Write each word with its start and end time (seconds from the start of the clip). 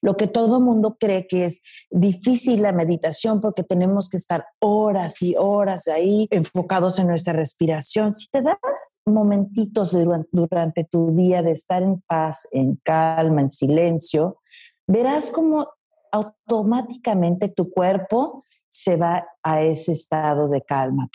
Lo 0.00 0.16
que 0.16 0.26
todo 0.26 0.60
mundo 0.60 0.96
cree 0.98 1.26
que 1.26 1.44
es 1.44 1.62
difícil 1.90 2.62
la 2.62 2.72
meditación 2.72 3.40
porque 3.40 3.62
tenemos 3.62 4.08
que 4.08 4.16
estar 4.16 4.46
horas 4.60 5.22
y 5.22 5.34
horas 5.36 5.88
ahí 5.88 6.28
enfocados 6.30 6.98
en 6.98 7.08
nuestra 7.08 7.32
respiración. 7.32 8.14
Si 8.14 8.28
te 8.28 8.42
das 8.42 8.56
momentitos 9.04 9.96
durante, 10.30 10.84
tu 10.84 11.14
día 11.14 11.42
de 11.42 11.52
estar 11.52 11.82
en 11.82 12.00
paz, 12.02 12.48
en 12.52 12.78
calma, 12.82 13.40
en 13.40 13.50
silencio, 13.50 14.40
verás 14.86 15.30
como 15.30 15.68
automáticamente 16.12 17.48
tu 17.48 17.70
cuerpo 17.70 18.44
se 18.68 18.96
va 18.96 19.26
a 19.42 19.62
ese 19.62 19.92
estado 19.92 20.48
de 20.48 20.62
calma. 20.62 21.08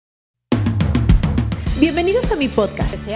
Bienvenidos 1.79 2.31
a 2.31 2.35
mi 2.35 2.47
podcast. 2.47 2.95
Se 2.95 3.15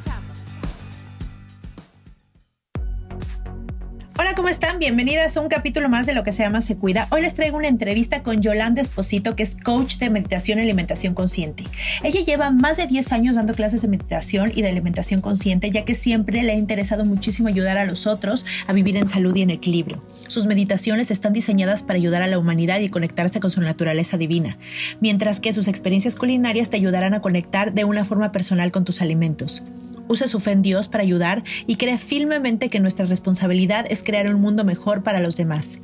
Hola, 4.21 4.35
¿cómo 4.35 4.49
están? 4.49 4.77
Bienvenidas 4.77 5.35
a 5.35 5.41
un 5.41 5.49
capítulo 5.49 5.89
más 5.89 6.05
de 6.05 6.13
lo 6.13 6.23
que 6.23 6.31
se 6.31 6.43
llama 6.43 6.61
Se 6.61 6.77
Cuida. 6.77 7.07
Hoy 7.09 7.23
les 7.23 7.33
traigo 7.33 7.57
una 7.57 7.67
entrevista 7.67 8.21
con 8.21 8.39
Yolanda 8.39 8.79
Esposito, 8.79 9.35
que 9.35 9.41
es 9.41 9.55
coach 9.55 9.97
de 9.97 10.11
meditación 10.11 10.59
y 10.59 10.61
alimentación 10.61 11.15
consciente. 11.15 11.63
Ella 12.03 12.21
lleva 12.23 12.51
más 12.51 12.77
de 12.77 12.85
10 12.85 13.13
años 13.13 13.33
dando 13.33 13.55
clases 13.55 13.81
de 13.81 13.87
meditación 13.87 14.51
y 14.53 14.61
de 14.61 14.69
alimentación 14.69 15.21
consciente, 15.21 15.71
ya 15.71 15.85
que 15.85 15.95
siempre 15.95 16.43
le 16.43 16.51
ha 16.51 16.55
interesado 16.55 17.03
muchísimo 17.03 17.47
ayudar 17.47 17.79
a 17.79 17.85
los 17.85 18.05
otros 18.05 18.45
a 18.67 18.73
vivir 18.73 18.95
en 18.95 19.07
salud 19.07 19.35
y 19.35 19.41
en 19.41 19.49
equilibrio. 19.49 20.03
Sus 20.27 20.45
meditaciones 20.45 21.09
están 21.09 21.33
diseñadas 21.33 21.81
para 21.81 21.97
ayudar 21.97 22.21
a 22.21 22.27
la 22.27 22.37
humanidad 22.37 22.79
y 22.79 22.89
conectarse 22.89 23.39
con 23.39 23.49
su 23.49 23.59
naturaleza 23.61 24.19
divina, 24.19 24.59
mientras 24.99 25.39
que 25.39 25.51
sus 25.51 25.67
experiencias 25.67 26.15
culinarias 26.15 26.69
te 26.69 26.77
ayudarán 26.77 27.15
a 27.15 27.21
conectar 27.21 27.73
de 27.73 27.85
una 27.85 28.05
forma 28.05 28.31
personal 28.31 28.71
con 28.71 28.85
tus 28.85 29.01
alimentos 29.01 29.63
usa 30.11 30.27
su 30.27 30.39
fe 30.39 30.51
en 30.51 30.61
Dios 30.61 30.87
para 30.87 31.03
ayudar 31.03 31.43
y 31.65 31.77
cree 31.77 31.97
firmemente 31.97 32.69
que 32.69 32.79
nuestra 32.79 33.05
responsabilidad 33.05 33.85
es 33.89 34.03
crear 34.03 34.27
un 34.33 34.41
mundo 34.41 34.63
mejor 34.63 35.03
para 35.03 35.21
los 35.21 35.37
demás. 35.37 35.79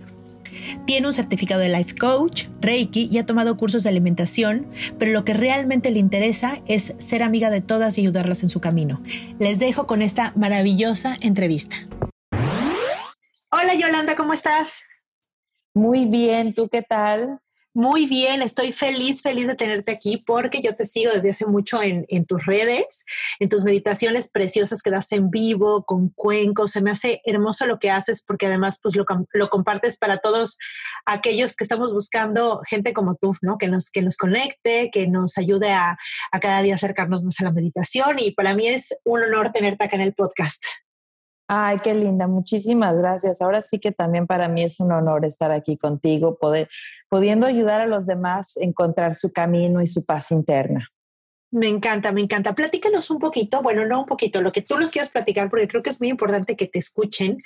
Tiene 0.86 1.08
un 1.08 1.14
certificado 1.14 1.62
de 1.62 1.70
Life 1.70 1.96
Coach, 1.96 2.46
Reiki 2.62 3.10
y 3.12 3.18
ha 3.18 3.26
tomado 3.26 3.58
cursos 3.58 3.84
de 3.84 3.90
alimentación, 3.90 4.68
pero 5.00 5.12
lo 5.12 5.24
que 5.24 5.34
realmente 5.34 5.92
le 5.92 6.00
interesa 6.00 6.62
es 6.68 6.94
ser 6.98 7.24
amiga 7.24 7.50
de 7.50 7.62
todas 7.62 7.98
y 7.98 8.02
ayudarlas 8.02 8.44
en 8.44 8.50
su 8.50 8.60
camino. 8.60 9.02
Les 9.40 9.60
dejo 9.60 9.88
con 9.88 10.02
esta 10.02 10.34
maravillosa 10.36 11.18
entrevista. 11.22 11.78
Hola 13.50 13.76
Yolanda, 13.76 14.16
¿cómo 14.16 14.34
estás? 14.34 14.84
Muy 15.74 16.06
bien, 16.06 16.54
¿tú 16.54 16.68
qué 16.70 16.82
tal? 16.82 17.40
Muy 17.78 18.08
bien, 18.08 18.42
estoy 18.42 18.72
feliz, 18.72 19.22
feliz 19.22 19.46
de 19.46 19.54
tenerte 19.54 19.92
aquí 19.92 20.18
porque 20.18 20.64
yo 20.64 20.76
te 20.76 20.84
sigo 20.84 21.12
desde 21.12 21.30
hace 21.30 21.46
mucho 21.46 21.80
en, 21.84 22.26
tus 22.26 22.44
redes, 22.44 23.06
en 23.40 23.50
tus 23.50 23.64
meditaciones 23.64 24.32
preciosas 24.32 24.82
que 24.82 24.90
das 24.90 25.12
en 25.12 25.30
vivo, 25.30 25.84
con 25.86 26.10
cuencos. 26.10 26.72
Se 26.72 26.82
me 26.82 26.90
hace 26.90 27.22
hermoso 27.24 27.68
lo 27.68 27.78
que 27.78 27.92
haces 27.92 28.24
porque 28.24 28.48
además 28.48 28.80
pues 28.82 28.96
lo, 28.96 29.06
compartes 29.50 30.00
para 30.00 30.18
todos 30.18 30.58
aquellos 31.06 31.56
que 31.56 31.66
estamos 31.66 31.94
buscando 31.94 32.64
gente 32.68 32.94
como 32.94 33.14
tú, 33.14 33.36
¿no? 33.44 33.60
Que 33.60 33.68
nos, 33.68 33.92
que 33.92 34.02
nos 34.02 34.18
conecte, 34.18 34.90
que 34.92 35.08
nos 35.08 35.38
ayude 35.38 35.72
a, 35.72 36.00
a 36.32 36.40
cada 36.40 36.64
día 36.64 36.74
acercarnos 36.74 37.22
más 37.22 37.40
a 37.42 37.44
la 37.44 37.52
meditación 37.52 38.16
y 38.18 38.32
para 38.32 38.56
mí 38.56 38.66
es 38.66 38.96
un 39.04 39.22
honor 39.22 39.52
tenerte 39.52 39.84
acá 39.84 39.98
en 39.98 40.02
el 40.02 40.16
podcast. 40.16 40.64
Ay, 41.50 41.78
qué 41.81 41.94
linda, 41.94 42.28
muchísimas 42.28 43.00
gracias. 43.00 43.41
Ahora 43.41 43.62
sí 43.62 43.80
que 43.80 43.94
también 43.94 44.28
para 44.28 44.50
mí 44.50 44.63
es 44.63 44.81
un 44.81 44.91
honor 44.91 45.24
estar 45.24 45.52
aquí 45.52 45.78
contigo, 45.78 46.38
poder, 46.38 46.68
pudiendo 47.08 47.47
ayudar 47.47 47.80
a 47.80 47.85
los 47.85 48.06
demás 48.06 48.58
a 48.58 48.66
encontrar 48.66 49.13
su 49.13 49.31
camino 49.31 49.81
y 49.81 49.88
su 49.88 50.06
paz 50.06 50.31
interna. 50.31 50.90
Me 51.50 51.68
encanta, 51.68 52.12
me 52.12 52.19
encanta. 52.19 52.53
Platícanos 52.53 53.09
un 53.09 53.19
poquito, 53.19 53.62
bueno, 53.62 53.86
no 53.86 54.02
un 54.02 54.06
poquito, 54.06 54.41
lo 54.41 54.52
que 54.52 54.62
tú 54.62 54.78
nos 54.78 54.91
quieras 54.91 55.09
platicar, 55.09 55.50
porque 55.50 55.69
creo 55.69 55.81
que 55.81 55.90
es 55.90 56.02
muy 56.02 56.09
importante 56.09 56.57
que 56.57 56.68
te 56.68 56.80
escuchen. 56.80 57.41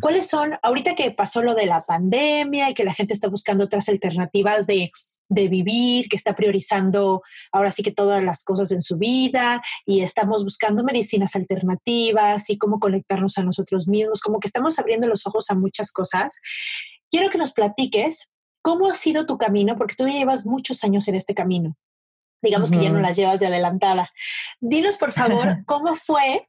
¿Cuáles 0.00 0.26
son, 0.26 0.54
ahorita 0.62 0.94
que 0.94 1.10
pasó 1.10 1.42
lo 1.42 1.54
de 1.54 1.66
la 1.66 1.84
pandemia 1.84 2.70
y 2.70 2.74
que 2.74 2.84
la 2.84 2.94
gente 2.94 3.12
está 3.12 3.28
buscando 3.28 3.64
otras 3.64 3.90
alternativas 3.90 4.66
de, 4.66 4.90
de 5.32 5.48
vivir, 5.48 6.08
que 6.08 6.16
está 6.16 6.34
priorizando 6.34 7.22
ahora 7.52 7.70
sí 7.70 7.82
que 7.82 7.92
todas 7.92 8.22
las 8.22 8.44
cosas 8.44 8.70
en 8.72 8.82
su 8.82 8.98
vida 8.98 9.62
y 9.86 10.02
estamos 10.02 10.44
buscando 10.44 10.84
medicinas 10.84 11.34
alternativas 11.36 12.50
y 12.50 12.58
cómo 12.58 12.78
conectarnos 12.78 13.38
a 13.38 13.42
nosotros 13.42 13.88
mismos, 13.88 14.20
como 14.20 14.40
que 14.40 14.48
estamos 14.48 14.78
abriendo 14.78 15.06
los 15.06 15.26
ojos 15.26 15.50
a 15.50 15.54
muchas 15.54 15.92
cosas. 15.92 16.38
Quiero 17.10 17.30
que 17.30 17.38
nos 17.38 17.52
platiques 17.52 18.28
cómo 18.62 18.90
ha 18.90 18.94
sido 18.94 19.26
tu 19.26 19.38
camino, 19.38 19.76
porque 19.76 19.94
tú 19.96 20.06
llevas 20.06 20.46
muchos 20.46 20.84
años 20.84 21.08
en 21.08 21.16
este 21.16 21.34
camino. 21.34 21.76
Digamos 22.42 22.70
que 22.70 22.82
ya 22.82 22.90
no 22.90 23.00
las 23.00 23.16
llevas 23.16 23.38
de 23.38 23.46
adelantada. 23.46 24.10
Dinos, 24.60 24.96
por 24.96 25.12
favor, 25.12 25.58
cómo 25.66 25.94
fue 25.96 26.48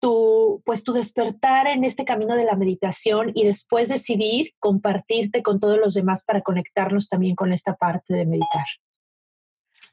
tu, 0.00 0.62
pues, 0.64 0.82
tu 0.82 0.92
despertar 0.92 1.66
en 1.66 1.84
este 1.84 2.04
camino 2.04 2.34
de 2.34 2.44
la 2.44 2.56
meditación 2.56 3.30
y 3.34 3.44
después 3.44 3.88
decidir 3.88 4.54
compartirte 4.58 5.42
con 5.42 5.60
todos 5.60 5.78
los 5.78 5.94
demás 5.94 6.24
para 6.24 6.40
conectarnos 6.40 7.08
también 7.08 7.36
con 7.36 7.52
esta 7.52 7.74
parte 7.74 8.14
de 8.14 8.26
meditar? 8.26 8.66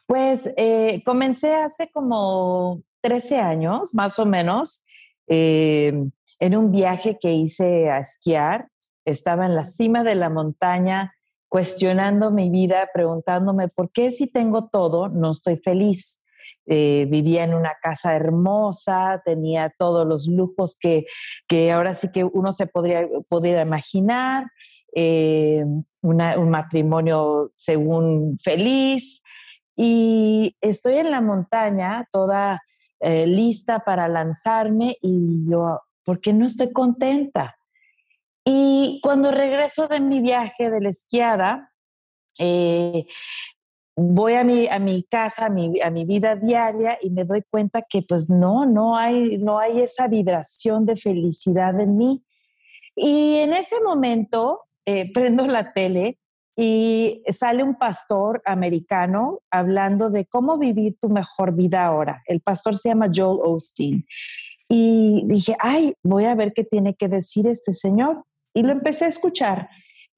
Pues 0.07 0.53
eh, 0.55 1.03
comencé 1.05 1.53
hace 1.55 1.91
como 1.91 2.81
13 3.01 3.39
años, 3.39 3.93
más 3.93 4.17
o 4.19 4.25
menos, 4.25 4.85
eh, 5.27 5.93
en 6.39 6.55
un 6.55 6.71
viaje 6.71 7.17
que 7.19 7.33
hice 7.33 7.89
a 7.89 7.99
esquiar. 7.99 8.69
Estaba 9.05 9.45
en 9.45 9.55
la 9.55 9.65
cima 9.65 10.03
de 10.03 10.15
la 10.15 10.29
montaña 10.29 11.11
cuestionando 11.49 12.31
mi 12.31 12.49
vida, 12.49 12.89
preguntándome 12.93 13.67
por 13.67 13.91
qué 13.91 14.11
si 14.11 14.27
tengo 14.27 14.67
todo 14.67 15.09
no 15.09 15.31
estoy 15.31 15.57
feliz. 15.57 16.21
Eh, 16.69 17.07
vivía 17.09 17.45
en 17.45 17.53
una 17.53 17.75
casa 17.81 18.13
hermosa, 18.13 19.21
tenía 19.23 19.73
todos 19.77 20.05
los 20.05 20.27
lujos 20.27 20.77
que, 20.77 21.05
que 21.47 21.71
ahora 21.71 21.93
sí 21.93 22.11
que 22.11 22.25
uno 22.25 22.51
se 22.51 22.67
podría, 22.67 23.07
podría 23.29 23.61
imaginar, 23.61 24.47
eh, 24.93 25.63
un 26.01 26.49
matrimonio 26.49 27.51
según 27.55 28.37
feliz, 28.41 29.23
y 29.77 30.57
estoy 30.59 30.97
en 30.97 31.11
la 31.11 31.21
montaña 31.21 32.05
toda 32.11 32.61
eh, 32.99 33.27
lista 33.27 33.79
para 33.79 34.07
lanzarme 34.07 34.97
y 35.01 35.49
yo, 35.49 35.79
¿por 36.03 36.19
qué 36.19 36.33
no 36.33 36.47
estoy 36.47 36.73
contenta? 36.73 37.57
Y 38.43 38.99
cuando 39.03 39.31
regreso 39.31 39.87
de 39.87 39.99
mi 39.99 40.19
viaje 40.19 40.69
de 40.69 40.81
la 40.81 40.89
esquiada, 40.89 41.71
voy 43.99 44.33
a 44.33 44.43
mi, 44.43 44.67
a 44.67 44.77
mi 44.77 45.01
casa, 45.03 45.47
a 45.47 45.49
mi, 45.49 45.81
a 45.81 45.89
mi 45.89 46.05
vida 46.05 46.35
diaria 46.35 46.99
y 47.01 47.09
me 47.09 47.23
doy 47.25 47.41
cuenta 47.49 47.81
que 47.81 48.03
pues 48.07 48.29
no, 48.29 48.67
no 48.67 48.95
hay, 48.95 49.39
no 49.39 49.57
hay 49.57 49.81
esa 49.81 50.07
vibración 50.07 50.85
de 50.85 50.95
felicidad 50.95 51.79
en 51.81 51.97
mí. 51.97 52.23
Y 52.95 53.37
en 53.37 53.53
ese 53.53 53.81
momento 53.81 54.65
eh, 54.85 55.11
prendo 55.13 55.47
la 55.47 55.73
tele 55.73 56.19
y 56.55 57.23
sale 57.27 57.63
un 57.63 57.75
pastor 57.75 58.41
americano 58.45 59.41
hablando 59.49 60.09
de 60.11 60.25
cómo 60.25 60.57
vivir 60.59 60.97
tu 60.99 61.09
mejor 61.09 61.55
vida 61.55 61.85
ahora. 61.85 62.21
El 62.25 62.41
pastor 62.41 62.77
se 62.77 62.89
llama 62.89 63.09
Joel 63.13 63.39
Osteen. 63.43 64.05
Y 64.69 65.23
dije, 65.25 65.55
ay, 65.59 65.93
voy 66.03 66.25
a 66.25 66.35
ver 66.35 66.53
qué 66.53 66.63
tiene 66.63 66.95
que 66.95 67.07
decir 67.07 67.47
este 67.47 67.73
señor. 67.73 68.25
Y 68.53 68.63
lo 68.63 68.71
empecé 68.71 69.05
a 69.05 69.09
escuchar 69.09 69.69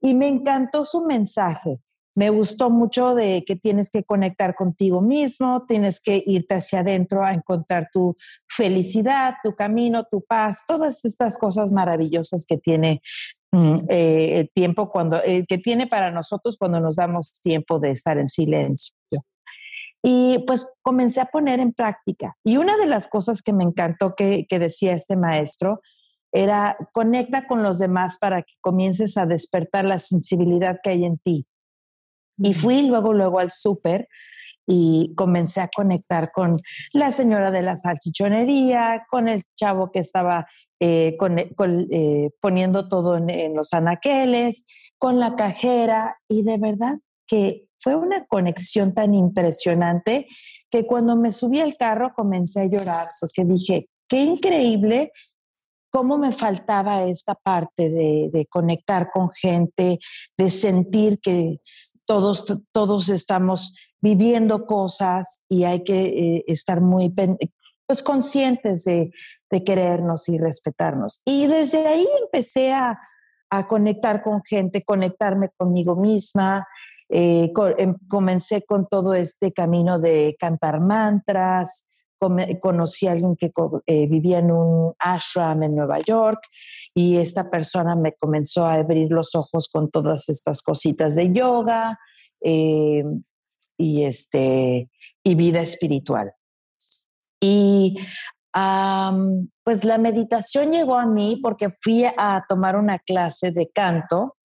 y 0.02 0.14
me 0.14 0.28
encantó 0.28 0.84
su 0.84 1.06
mensaje. 1.06 1.80
Me 2.16 2.30
gustó 2.30 2.70
mucho 2.70 3.14
de 3.14 3.44
que 3.46 3.56
tienes 3.56 3.92
que 3.92 4.04
conectar 4.04 4.56
contigo 4.56 5.02
mismo, 5.02 5.66
tienes 5.68 6.02
que 6.02 6.24
irte 6.26 6.56
hacia 6.56 6.80
adentro 6.80 7.24
a 7.24 7.34
encontrar 7.34 7.90
tu 7.92 8.16
felicidad, 8.48 9.36
tu 9.44 9.56
camino, 9.56 10.06
tu 10.10 10.22
paz, 10.22 10.66
todas 10.68 11.06
estas 11.06 11.38
cosas 11.38 11.72
maravillosas 11.72 12.46
que 12.48 12.58
tiene 12.58 13.02
mm, 13.52 13.78
eh, 13.90 14.40
el 14.40 14.50
tiempo 14.52 14.90
cuando 14.90 15.22
eh, 15.24 15.46
que 15.48 15.60
tiene 15.60 15.86
para 15.88 16.12
nosotros 16.12 16.58
cuando 16.58 16.80
nos 16.80 16.96
damos 16.96 17.32
tiempo 17.44 17.80
de 17.80 17.92
estar 17.92 18.18
en 18.18 18.28
silencio. 18.28 18.96
Y 20.02 20.40
pues 20.48 20.74
comencé 20.82 21.22
a 21.22 21.26
poner 21.26 21.60
en 21.60 21.74
práctica. 21.74 22.36
Y 22.44 22.58
una 22.58 22.78
de 22.78 22.88
las 22.88 23.08
cosas 23.08 23.42
que 23.42 23.54
me 23.54 23.66
encantó 23.66 24.16
que, 24.16 24.46
que 24.48 24.58
decía 24.58 24.94
este 24.94 25.16
maestro 25.16 25.82
era 26.32 26.78
conecta 26.94 27.48
con 27.48 27.64
los 27.64 27.80
demás 27.80 28.18
para 28.18 28.42
que 28.44 28.54
comiences 28.62 29.18
a 29.18 29.26
despertar 29.26 29.86
la 29.86 30.00
sensibilidad 30.00 30.80
que 30.82 30.92
hay 30.92 31.06
en 31.06 31.18
ti. 31.18 31.46
Y 32.40 32.54
fui 32.54 32.84
luego, 32.84 33.14
luego 33.14 33.40
al 33.40 33.52
súper 33.52 34.08
y 34.72 35.14
comencé 35.16 35.62
a 35.62 35.70
conectar 35.76 36.32
con 36.32 36.60
la 36.94 37.12
señora 37.12 37.50
de 37.50 37.64
la 37.64 37.76
salchichonería, 37.76 39.08
con 39.10 39.28
el 39.28 39.42
chavo 39.56 39.92
que 39.92 39.98
estaba 40.00 40.48
eh, 40.80 41.18
eh, 41.92 42.30
poniendo 42.40 42.88
todo 42.88 43.18
en, 43.18 43.56
los 43.56 43.74
anaqueles, 43.74 44.68
con 45.00 45.20
la 45.20 45.36
cajera. 45.36 46.18
Y 46.28 46.44
de 46.44 46.60
verdad 46.60 47.00
que 47.26 47.66
fue 47.80 47.96
una 47.96 48.26
conexión 48.26 48.94
tan 48.94 49.16
impresionante 49.16 50.28
que 50.70 50.86
cuando 50.86 51.16
me 51.16 51.32
subí 51.32 51.60
al 51.60 51.76
carro 51.76 52.14
comencé 52.16 52.62
a 52.62 52.66
llorar 52.66 53.08
porque 53.20 53.46
dije, 53.46 53.90
qué 54.08 54.24
increíble 54.24 55.12
cómo 55.90 56.18
me 56.18 56.32
faltaba 56.32 57.04
esta 57.04 57.36
parte 57.36 57.90
de, 57.90 58.48
conectar 58.50 59.10
con 59.12 59.30
gente, 59.32 60.00
de 60.38 60.50
sentir 60.50 61.20
que 61.20 61.60
todos, 62.06 62.46
todos 62.72 63.10
estamos 63.10 63.76
viviendo 64.02 64.66
cosas 64.66 65.44
y 65.50 65.64
hay 65.64 65.84
que 65.84 66.00
eh, 66.08 66.44
estar 66.48 66.82
muy 66.82 67.14
pues, 67.86 68.04
conscientes 68.04 68.86
de, 68.86 69.12
querernos 69.66 70.30
y 70.30 70.38
respetarnos. 70.38 71.22
Y 71.26 71.48
desde 71.48 71.86
ahí 71.88 72.08
empecé 72.22 72.74
a, 72.74 73.00
conectar 73.68 74.22
con 74.22 74.44
gente, 74.44 74.84
conectarme 74.84 75.50
conmigo 75.58 75.96
misma. 75.96 76.68
Eh, 77.10 77.52
em, 77.80 77.96
comencé 78.08 78.64
con 78.64 78.88
todo 78.88 79.16
este 79.16 79.52
camino 79.52 79.98
de 79.98 80.36
cantar 80.40 80.80
mantras, 80.82 81.89
conocí 82.60 83.08
a 83.08 83.14
alguien 83.14 83.36
que 83.36 83.52
eh, 83.86 84.08
vivía 84.08 84.40
en 84.40 84.52
un 84.52 84.94
ashram 85.00 85.64
en 85.64 85.76
Nueva 85.76 86.00
York 86.00 86.42
y 86.94 87.18
esta 87.18 87.50
persona 87.50 87.96
me 87.96 88.14
comenzó 88.14 88.66
a 88.66 88.76
abrir 88.76 89.10
los 89.12 89.36
ojos 89.36 89.70
con 89.72 89.90
todas 89.90 90.30
estas 90.30 90.62
cositas 90.62 91.16
de 91.16 91.32
yoga 91.32 91.98
eh, 92.42 93.04
y, 93.78 94.04
este, 94.04 94.90
y 95.24 95.36
vida 95.36 95.62
espiritual. 95.62 96.34
Y 97.40 97.98
pues 99.64 99.86
la 99.86 99.98
meditación 99.98 100.72
llegó 100.72 100.98
a 100.98 101.06
mí 101.06 101.40
porque 101.42 101.70
fui 101.70 102.04
a 102.04 102.44
tomar 102.50 102.76
una 102.76 103.00
clase 103.00 103.52
de 103.52 103.70
canto 103.70 104.36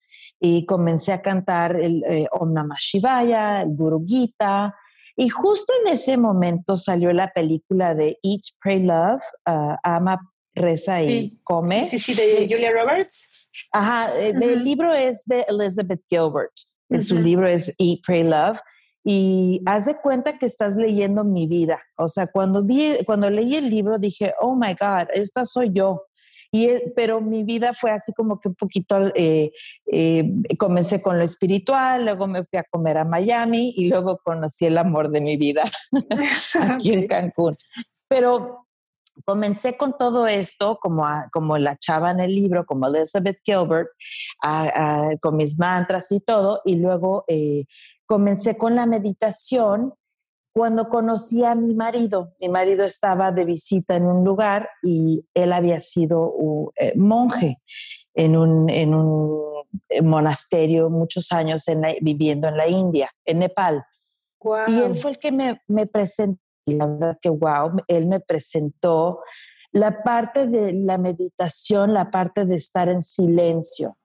y 0.41 0.67
comencé 0.67 1.13
a 1.13 1.23
cantar 1.23 1.77
el 1.81 2.05
eh, 2.05 2.27
Om 2.31 2.53
Namah 2.53 2.77
Shivaya, 2.79 3.63
el 3.63 3.75
Guru 3.75 4.05
Gita, 4.07 4.75
y 5.17 5.29
justo 5.29 5.73
en 5.85 5.93
ese 5.93 6.17
momento 6.17 6.77
salió 6.77 7.13
la 7.13 7.33
película 7.33 7.95
de 7.95 8.19
Eat, 8.23 8.43
Pray, 8.61 8.83
Love, 8.83 9.23
uh, 9.49 9.77
Ama, 9.83 10.19
Reza 10.55 11.03
y 11.03 11.41
Come. 11.45 11.89
Sí, 11.89 11.99
sí, 11.99 12.15
de 12.15 12.47
Julia 12.49 12.73
Roberts. 12.73 13.49
Ajá, 13.73 14.09
eh, 14.17 14.35
el 14.41 14.65
libro 14.65 14.93
es 14.93 15.25
de 15.27 15.45
Elizabeth 15.49 16.03
Gilbert. 16.09 16.53
Su 17.01 17.19
libro 17.19 17.49
es 17.49 17.75
Eat, 17.79 18.01
Pray, 18.07 18.25
Love. 18.25 18.59
Y 19.05 19.61
haz 19.67 19.87
de 19.87 19.97
cuenta 19.97 20.39
que 20.39 20.47
estás 20.47 20.77
leyendo 20.77 21.25
mi 21.25 21.47
vida. 21.47 21.83
O 21.97 22.09
sea, 22.09 22.27
cuando, 22.27 22.65
vi, 22.65 22.97
cuando 23.05 23.29
leí 23.29 23.57
el 23.57 23.69
libro 23.69 23.99
dije, 23.99 24.33
oh 24.41 24.55
my 24.55 24.75
God, 24.75 25.09
esta 25.13 25.45
soy 25.45 25.71
yo. 25.73 26.07
Y, 26.55 26.69
pero 26.95 27.21
mi 27.21 27.43
vida 27.43 27.73
fue 27.75 27.91
así 27.91 28.13
como 28.13 28.39
que 28.39 28.47
un 28.47 28.55
poquito, 28.55 29.11
eh, 29.17 29.51
eh, 29.87 30.25
comencé 30.57 31.03
con 31.03 31.19
lo 31.19 31.25
espiritual, 31.25 32.05
luego 32.05 32.29
me 32.29 32.45
fui 32.45 32.61
a 32.61 32.63
comer 32.63 32.99
a 32.99 33.05
Miami 33.05 33.75
y 33.77 33.89
luego 33.89 34.21
conocí 34.23 34.67
el 34.67 34.79
amor 34.79 35.11
de 35.11 35.21
mi 35.21 35.37
vida 35.37 35.65
aquí 36.61 36.93
en 36.93 37.09
Cancún. 37.09 37.57
Pero 38.07 38.69
comencé 39.25 39.77
con 39.77 39.99
todo 39.99 40.29
esto, 40.29 40.79
como, 40.81 41.05
como 41.33 41.59
la 41.59 41.77
chava 41.77 42.13
en 42.13 42.21
el 42.21 42.33
libro, 42.33 42.65
como 42.65 42.87
Elizabeth 42.87 43.41
Gilbert, 43.45 43.89
con 45.21 45.37
mis 45.37 45.59
mantras 45.59 46.13
y 46.13 46.21
todo, 46.21 46.61
y 46.65 46.77
luego 46.77 47.25
eh, 47.27 47.65
comencé 48.07 48.57
con 48.57 48.77
la 48.77 48.87
meditación 48.87 49.93
cuando 50.55 50.89
conocí 50.89 51.45
a 51.45 51.57
mi 51.57 51.75
marido. 51.75 52.33
Mi 52.41 52.49
marido 52.49 52.85
estaba 52.85 53.33
de 53.33 53.45
visita 53.45 53.97
en 53.97 54.07
un 54.07 54.25
lugar 54.25 54.71
y 54.83 55.27
él 55.35 55.53
había 55.53 55.81
sido 55.81 56.73
eh, 56.77 56.93
monje 56.97 57.61
en 58.15 58.37
un, 58.37 58.71
en 58.71 58.95
un, 58.95 59.65
eh, 59.89 60.01
monasterio 60.01 60.89
muchos 60.91 61.33
años 61.33 61.65
viviendo 62.01 62.47
en 62.47 62.57
la 62.57 62.69
India, 62.69 63.11
en 63.25 63.41
Nepal. 63.41 63.85
Y 64.69 64.79
él 64.79 64.95
fue 64.95 65.11
el 65.11 65.19
que 65.19 65.33
me, 65.33 65.59
me 65.67 65.87
presentó, 65.87 66.41
y 66.67 66.75
la 66.75 66.87
verdad 66.87 67.19
que 67.21 67.31
wow, 67.31 67.73
él 67.89 68.07
me 68.07 68.21
presentó 68.21 69.21
la 69.73 70.05
parte 70.05 70.47
de 70.47 70.73
la 70.73 70.99
meditación, 70.99 71.93
la 71.93 72.13
parte 72.13 72.45
de 72.45 72.55
estar 72.55 72.89
en 72.89 73.03
silencio. 73.03 73.97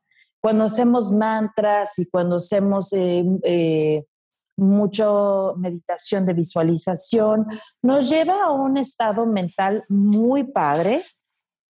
Cuando 0.42 0.64
hacemos 0.64 1.12
mantras 1.12 2.00
y 2.00 2.10
cuando 2.10 2.38
hacemos 2.38 2.92
eh, 2.94 4.04
mucho 4.60 5.56
meditación 5.58 6.26
de 6.26 6.34
visualización, 6.34 7.48
nos 7.82 8.10
lleva 8.10 8.44
a 8.44 8.52
un 8.52 8.78
estado 8.78 9.26
mental 9.26 9.84
muy 9.90 10.44
padre, 10.44 11.02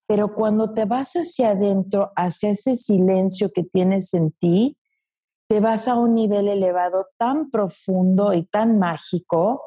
pero 0.08 0.34
cuando 0.34 0.74
te 0.74 0.86
vas 0.86 1.14
hacia 1.14 1.52
adentro, 1.52 2.12
hacia 2.16 2.50
ese 2.50 2.76
silencio 2.76 3.50
que 3.54 3.64
tienes 3.64 4.14
en 4.14 4.32
ti, 4.32 4.78
te 5.48 5.60
vas 5.60 5.88
a 5.88 5.96
un 5.96 6.14
nivel 6.14 6.48
elevado 6.48 7.08
tan 7.18 7.50
profundo 7.50 8.34
y 8.34 8.44
tan 8.44 8.78
mágico 8.78 9.64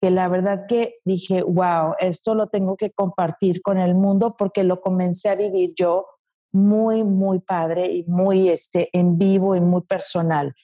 que 0.00 0.10
la 0.10 0.28
verdad 0.28 0.66
que 0.68 0.96
dije, 1.04 1.42
wow, 1.42 1.94
esto 1.98 2.34
lo 2.34 2.48
tengo 2.48 2.76
que 2.76 2.90
compartir 2.90 3.62
con 3.62 3.78
el 3.78 3.94
mundo 3.94 4.34
porque 4.36 4.64
lo 4.64 4.80
comencé 4.80 5.30
a 5.30 5.34
vivir 5.34 5.72
yo 5.74 6.06
muy, 6.52 7.04
muy 7.04 7.38
padre 7.38 7.90
y 7.90 8.04
muy 8.04 8.48
este, 8.48 8.88
en 8.92 9.18
vivo 9.18 9.56
y 9.56 9.60
muy 9.60 9.82
personal. 9.82 10.54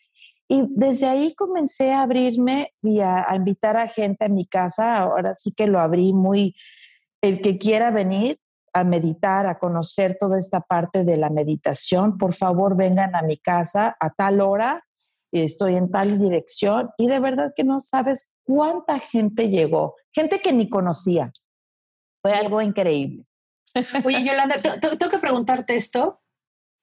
Y 0.52 0.66
desde 0.68 1.06
ahí 1.06 1.34
comencé 1.34 1.94
a 1.94 2.02
abrirme 2.02 2.74
y 2.82 3.00
a, 3.00 3.26
invitar 3.34 3.78
a 3.78 3.88
gente 3.88 4.26
a 4.26 4.28
mi 4.28 4.44
casa. 4.44 4.98
Ahora 4.98 5.32
sí 5.32 5.54
que 5.56 5.66
lo 5.66 5.80
abrí 5.80 6.12
muy, 6.12 6.54
el 7.22 7.40
que 7.40 7.56
quiera 7.56 7.90
venir 7.90 8.38
a 8.74 8.84
meditar, 8.84 9.46
a 9.46 9.58
conocer 9.58 10.18
toda 10.20 10.38
esta 10.38 10.60
parte 10.60 11.04
de 11.04 11.16
la 11.16 11.30
meditación, 11.30 12.18
por 12.18 12.34
favor 12.34 12.76
vengan 12.76 13.16
a 13.16 13.22
mi 13.22 13.38
casa 13.38 13.96
a 13.98 14.10
tal 14.10 14.42
hora, 14.42 14.84
estoy 15.30 15.76
en 15.76 15.90
tal 15.90 16.18
dirección 16.18 16.90
y 16.98 17.06
de 17.06 17.18
verdad 17.18 17.54
que 17.56 17.64
no 17.64 17.80
sabes 17.80 18.34
cuánta 18.44 18.98
gente 18.98 19.48
llegó, 19.48 19.96
gente 20.12 20.38
que 20.38 20.52
ni 20.52 20.68
conocía. 20.68 21.32
Fue 22.20 22.34
algo 22.34 22.60
increíble. 22.60 23.24
Oye, 24.04 24.22
Yolanda, 24.22 24.56
tengo 24.60 25.10
que 25.10 25.18
preguntarte 25.18 25.76
esto, 25.76 26.20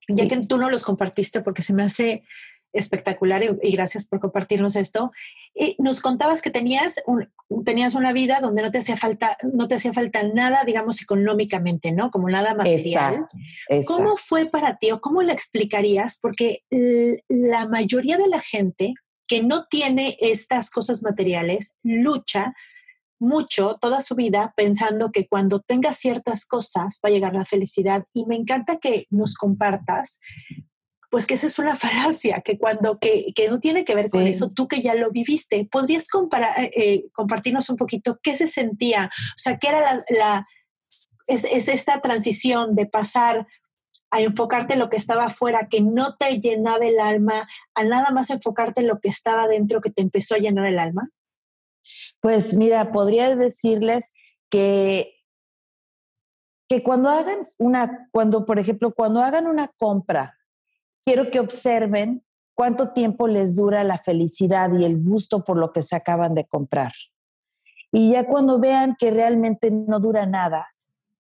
ya 0.07 0.27
que 0.27 0.37
tú 0.37 0.57
no 0.57 0.71
los 0.71 0.83
compartiste 0.83 1.41
porque 1.41 1.61
se 1.61 1.73
me 1.73 1.83
hace 1.83 2.23
espectacular 2.73 3.43
y, 3.43 3.71
gracias 3.71 4.05
por 4.05 4.19
compartirnos 4.19 4.75
esto. 4.75 5.11
Y 5.53 5.75
nos 5.79 6.01
contabas 6.01 6.41
que 6.41 6.51
tenías, 6.51 7.01
tenías 7.65 7.95
una 7.95 8.13
vida 8.13 8.39
donde 8.41 8.61
no 8.61 8.71
te 8.71 8.79
hacía 8.79 8.97
falta, 8.97 9.37
no 9.53 9.67
te 9.67 9.75
hacía 9.75 9.93
falta 9.93 10.23
nada, 10.23 10.63
digamos, 10.65 11.01
económicamente, 11.01 11.91
¿no? 11.91 12.11
Como 12.11 12.29
nada 12.29 12.53
material. 12.55 13.27
¿Cómo 13.87 14.17
fue 14.17 14.45
para 14.45 14.77
ti 14.77 14.91
o 14.91 15.01
cómo 15.01 15.21
lo 15.23 15.31
explicarías? 15.31 16.19
Porque 16.21 16.63
la 17.27 17.67
mayoría 17.67 18.17
de 18.17 18.27
la 18.27 18.39
gente 18.39 18.93
que 19.27 19.43
no 19.43 19.65
tiene 19.69 20.17
estas 20.19 20.69
cosas 20.71 21.03
materiales 21.03 21.73
lucha 21.83 22.53
mucho 23.19 23.77
toda 23.79 24.01
su 24.01 24.15
vida 24.15 24.53
pensando 24.55 25.11
que 25.11 25.27
cuando 25.27 25.59
tenga 25.59 25.93
ciertas 25.93 26.45
cosas 26.45 26.99
va 27.03 27.09
a 27.09 27.11
llegar 27.11 27.35
la 27.35 27.45
felicidad. 27.45 28.05
Y 28.13 28.25
me 28.25 28.35
encanta 28.35 28.77
que 28.77 29.05
nos 29.09 29.35
compartas 29.35 30.19
pues 31.09 31.25
que 31.25 31.33
esa 31.33 31.47
es 31.47 31.59
una 31.59 31.75
falacia, 31.77 32.41
que 32.41 32.57
cuando, 32.57 32.99
que, 32.99 33.33
que 33.35 33.49
no 33.49 33.59
tiene 33.59 33.85
que 33.85 33.95
ver 33.95 34.09
con 34.09 34.27
eso, 34.27 34.49
tú 34.49 34.67
que 34.67 34.81
ya 34.81 34.95
lo 34.95 35.11
viviste, 35.11 35.67
¿podrías 35.71 36.07
comparar, 36.07 36.51
eh, 36.57 37.05
compartirnos 37.13 37.69
un 37.69 37.77
poquito 37.77 38.19
qué 38.21 38.35
se 38.35 38.47
sentía? 38.47 39.11
O 39.13 39.37
sea, 39.37 39.57
¿qué 39.57 39.69
era 39.69 39.81
la, 39.81 40.01
la 40.09 40.43
es, 41.27 41.67
esta 41.67 42.01
transición 42.01 42.75
de 42.75 42.85
pasar 42.85 43.47
a 44.11 44.21
enfocarte 44.21 44.73
en 44.73 44.79
lo 44.79 44.89
que 44.89 44.97
estaba 44.97 45.25
afuera, 45.25 45.67
que 45.69 45.81
no 45.81 46.15
te 46.15 46.39
llenaba 46.39 46.83
el 46.85 46.99
alma, 46.99 47.47
a 47.75 47.83
nada 47.83 48.09
más 48.09 48.31
enfocarte 48.31 48.81
en 48.81 48.87
lo 48.87 48.99
que 48.99 49.09
estaba 49.09 49.47
dentro, 49.47 49.81
que 49.81 49.91
te 49.91 50.01
empezó 50.01 50.33
a 50.33 50.39
llenar 50.39 50.65
el 50.65 50.79
alma? 50.79 51.09
Pues 52.19 52.55
mira, 52.55 52.91
podría 52.91 53.35
decirles 53.35 54.13
que 54.49 55.15
que 56.69 56.83
cuando 56.83 57.09
hagan 57.09 57.39
una, 57.57 58.07
cuando, 58.11 58.45
por 58.45 58.59
ejemplo, 58.59 58.93
cuando 58.93 59.23
hagan 59.23 59.47
una 59.47 59.69
compra, 59.69 60.37
quiero 61.05 61.31
que 61.31 61.39
observen 61.39 62.23
cuánto 62.53 62.89
tiempo 62.89 63.27
les 63.27 63.55
dura 63.55 63.83
la 63.83 63.97
felicidad 63.97 64.71
y 64.73 64.83
el 64.83 65.01
gusto 65.01 65.43
por 65.43 65.57
lo 65.57 65.71
que 65.71 65.81
se 65.81 65.95
acaban 65.95 66.33
de 66.33 66.45
comprar. 66.45 66.91
Y 67.91 68.11
ya 68.11 68.25
cuando 68.25 68.59
vean 68.59 68.95
que 68.99 69.11
realmente 69.11 69.71
no 69.71 69.99
dura 69.99 70.25
nada, 70.25 70.67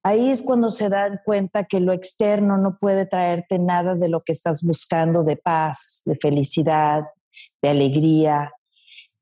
ahí 0.03 0.29
es 0.29 0.41
cuando 0.41 0.69
se 0.69 0.89
dan 0.89 1.19
cuenta 1.25 1.63
que 1.63 1.79
lo 1.79 1.93
externo 1.93 2.57
no 2.57 2.77
puede 2.77 3.05
traerte 3.05 3.57
nada 3.57 3.95
de 3.95 4.09
lo 4.09 4.21
que 4.21 4.33
estás 4.33 4.61
buscando 4.63 5.23
de 5.23 5.37
paz, 5.37 6.01
de 6.05 6.15
felicidad, 6.15 7.05
de 7.61 7.69
alegría. 7.69 8.51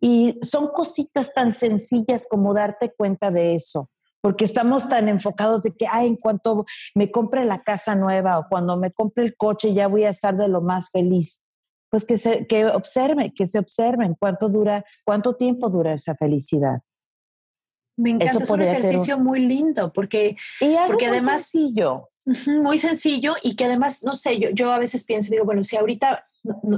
Y 0.02 0.38
son 0.42 0.68
cositas 0.70 1.34
tan 1.34 1.54
sencillas 1.54 2.28
como 2.30 2.54
darte 2.54 2.94
cuenta 2.96 3.32
de 3.32 3.56
eso 3.56 3.90
porque 4.22 4.46
estamos 4.46 4.90
tan 4.90 5.10
enfocados 5.10 5.64
de 5.64 5.76
que, 5.76 5.88
ay, 5.88 6.08
en 6.08 6.16
cuanto 6.16 6.66
me 6.96 7.12
compre 7.12 7.46
la 7.46 7.64
casa 7.64 7.96
nueva 7.96 8.40
o 8.40 8.48
cuando 8.50 8.78
me 8.78 8.92
compre 8.92 9.24
el 9.26 9.36
coche 9.36 9.74
ya 9.74 9.88
voy 9.88 10.04
a 10.04 10.10
estar 10.10 10.36
de 10.36 10.48
lo 10.48 10.62
más 10.62 10.90
feliz. 10.90 11.44
Pues 11.90 12.04
que 12.04 12.18
se 12.18 12.46
que 12.48 12.66
observen, 12.66 13.32
que 13.34 13.46
se 13.46 13.60
observen 13.60 14.16
cuánto 14.20 14.50
dura, 14.50 14.84
cuánto 15.06 15.36
tiempo 15.36 15.70
dura 15.70 15.94
esa 15.94 16.16
felicidad. 16.16 16.82
Me 17.96 18.12
encanta, 18.12 18.44
es 18.44 18.50
un 18.50 18.62
ejercicio 18.62 19.18
muy 19.18 19.40
lindo 19.40 19.92
porque, 19.92 20.38
porque 20.86 21.08
muy 21.08 21.18
además 21.18 21.48
sencillo. 21.48 22.08
muy 22.62 22.78
sencillo 22.78 23.36
y 23.42 23.56
que 23.56 23.66
además, 23.66 24.04
no 24.04 24.14
sé, 24.14 24.38
yo, 24.38 24.50
yo 24.52 24.72
a 24.72 24.78
veces 24.78 25.04
pienso, 25.04 25.32
digo, 25.32 25.46
bueno, 25.46 25.64
si 25.64 25.78
ahorita 25.78 26.28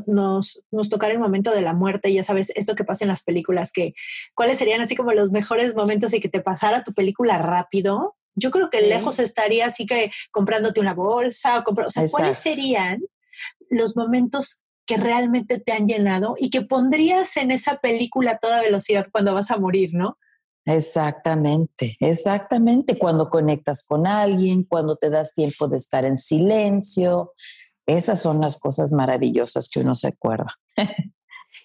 nos, 0.07 0.63
nos 0.71 0.89
tocara 0.89 1.13
el 1.13 1.19
momento 1.19 1.51
de 1.51 1.61
la 1.61 1.73
muerte, 1.73 2.13
ya 2.13 2.23
sabes, 2.23 2.51
esto 2.55 2.75
que 2.75 2.83
pasa 2.83 3.03
en 3.03 3.09
las 3.09 3.23
películas, 3.23 3.71
que 3.71 3.93
cuáles 4.35 4.57
serían 4.57 4.81
así 4.81 4.95
como 4.95 5.13
los 5.13 5.31
mejores 5.31 5.75
momentos 5.75 6.13
y 6.13 6.19
que 6.19 6.29
te 6.29 6.41
pasara 6.41 6.83
tu 6.83 6.93
película 6.93 7.37
rápido. 7.37 8.15
Yo 8.35 8.51
creo 8.51 8.69
que 8.69 8.81
lejos 8.81 9.19
estaría 9.19 9.65
así 9.65 9.85
que 9.85 10.11
comprándote 10.31 10.79
una 10.79 10.93
bolsa, 10.93 11.59
o, 11.59 11.81
o 11.81 11.91
sea, 11.91 12.07
¿cuáles 12.09 12.37
serían 12.37 13.01
los 13.69 13.95
momentos 13.95 14.63
que 14.85 14.97
realmente 14.97 15.59
te 15.59 15.71
han 15.71 15.87
llenado 15.87 16.35
y 16.37 16.49
que 16.49 16.61
pondrías 16.61 17.37
en 17.37 17.51
esa 17.51 17.77
película 17.77 18.31
a 18.31 18.37
toda 18.39 18.61
velocidad 18.61 19.07
cuando 19.11 19.33
vas 19.33 19.51
a 19.51 19.57
morir, 19.57 19.91
¿no? 19.93 20.17
Exactamente, 20.65 21.97
exactamente. 21.99 22.97
Cuando 22.97 23.29
conectas 23.29 23.83
con 23.83 24.05
alguien, 24.05 24.63
cuando 24.63 24.97
te 24.97 25.09
das 25.09 25.33
tiempo 25.33 25.67
de 25.67 25.77
estar 25.77 26.05
en 26.05 26.17
silencio, 26.17 27.33
esas 27.97 28.21
son 28.21 28.41
las 28.41 28.57
cosas 28.57 28.93
maravillosas 28.93 29.69
que 29.69 29.81
uno 29.81 29.95
se 29.95 30.07
acuerda. 30.07 30.55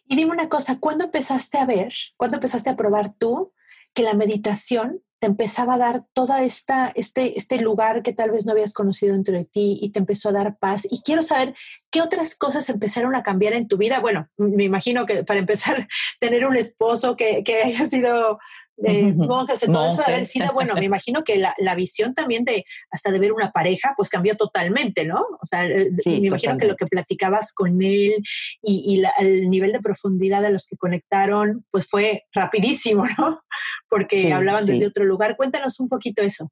y 0.06 0.16
dime 0.16 0.32
una 0.32 0.48
cosa, 0.48 0.78
¿cuándo 0.78 1.04
empezaste 1.04 1.58
a 1.58 1.66
ver, 1.66 1.92
cuándo 2.16 2.36
empezaste 2.36 2.70
a 2.70 2.76
probar 2.76 3.14
tú 3.14 3.52
que 3.94 4.02
la 4.02 4.14
meditación 4.14 5.02
te 5.20 5.26
empezaba 5.26 5.74
a 5.74 5.78
dar 5.78 6.02
toda 6.12 6.42
esta 6.42 6.92
este 6.94 7.38
este 7.38 7.58
lugar 7.58 8.02
que 8.02 8.12
tal 8.12 8.30
vez 8.30 8.44
no 8.44 8.52
habías 8.52 8.74
conocido 8.74 9.14
dentro 9.14 9.34
de 9.34 9.46
ti 9.46 9.78
y 9.80 9.90
te 9.90 9.98
empezó 10.00 10.28
a 10.28 10.32
dar 10.32 10.58
paz 10.58 10.86
y 10.90 11.00
quiero 11.00 11.22
saber 11.22 11.54
qué 11.90 12.02
otras 12.02 12.34
cosas 12.34 12.68
empezaron 12.68 13.14
a 13.14 13.22
cambiar 13.22 13.54
en 13.54 13.66
tu 13.66 13.78
vida 13.78 14.00
bueno 14.00 14.28
me 14.36 14.64
imagino 14.64 15.06
que 15.06 15.24
para 15.24 15.40
empezar 15.40 15.88
tener 16.20 16.46
un 16.46 16.56
esposo 16.56 17.16
que, 17.16 17.42
que 17.42 17.62
haya 17.62 17.86
sido 17.86 18.38
de 18.76 19.12
monjes, 19.16 19.60
todo 19.60 19.88
eso 19.88 19.98
de 19.98 20.12
haber 20.12 20.26
sido, 20.26 20.52
bueno, 20.52 20.74
me 20.74 20.84
imagino 20.84 21.22
que 21.22 21.38
la, 21.38 21.54
la, 21.58 21.74
visión 21.74 22.14
también 22.14 22.44
de 22.44 22.64
hasta 22.90 23.10
de 23.10 23.18
ver 23.18 23.32
una 23.32 23.50
pareja, 23.50 23.94
pues 23.96 24.08
cambió 24.08 24.36
totalmente, 24.36 25.04
¿no? 25.04 25.20
O 25.20 25.46
sea, 25.46 25.66
eh, 25.66 25.90
me 26.06 26.12
imagino 26.12 26.58
que 26.58 26.66
lo 26.66 26.76
que 26.76 26.86
platicabas 26.86 27.52
con 27.52 27.82
él 27.82 28.22
y, 28.62 28.94
y 28.96 29.02
el 29.18 29.50
nivel 29.50 29.72
de 29.72 29.80
profundidad 29.80 30.42
de 30.42 30.50
los 30.50 30.66
que 30.66 30.76
conectaron, 30.76 31.64
pues 31.70 31.86
fue 31.88 32.24
rapidísimo, 32.32 33.04
¿no? 33.18 33.40
Porque 33.88 34.32
hablaban 34.32 34.66
desde 34.66 34.86
otro 34.86 35.04
lugar. 35.04 35.36
Cuéntanos 35.36 35.80
un 35.80 35.88
poquito 35.88 36.22
eso. 36.22 36.50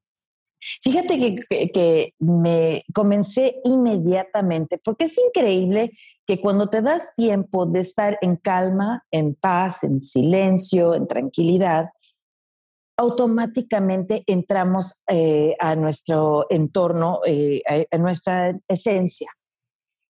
Fíjate 0.81 1.35
que, 1.49 1.71
que, 1.71 2.13
me 2.19 2.83
comencé 2.93 3.55
inmediatamente, 3.65 4.77
porque 4.77 5.05
es 5.05 5.17
increíble 5.17 5.91
que 6.25 6.39
cuando 6.39 6.69
te 6.69 6.81
das 6.81 7.13
tiempo 7.15 7.65
de 7.65 7.81
estar 7.81 8.17
en 8.21 8.37
calma, 8.37 9.03
en 9.11 9.35
paz, 9.35 9.83
en 9.83 10.01
silencio, 10.01 10.95
en 10.95 11.05
tranquilidad, 11.07 11.87
automáticamente 12.97 14.23
entramos 14.27 15.03
eh, 15.07 15.55
a 15.59 15.75
nuestro 15.75 16.45
entorno, 16.49 17.21
eh, 17.25 17.61
a, 17.91 17.97
nuestra 17.97 18.57
esencia. 18.67 19.31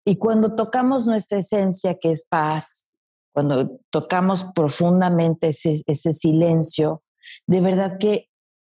Y 0.04 0.16
cuando 0.16 0.54
tocamos 0.54 1.06
nuestra 1.06 1.38
esencia, 1.38 1.94
que 1.94 2.10
es 2.10 2.24
paz, 2.28 2.90
cuando 3.32 3.80
tocamos 3.90 4.52
profundamente 4.54 5.48
ese, 5.48 5.82
ese 5.86 6.12
silencio, 6.12 7.02
de 7.46 7.60
verdad 7.60 7.98
que 7.98 8.28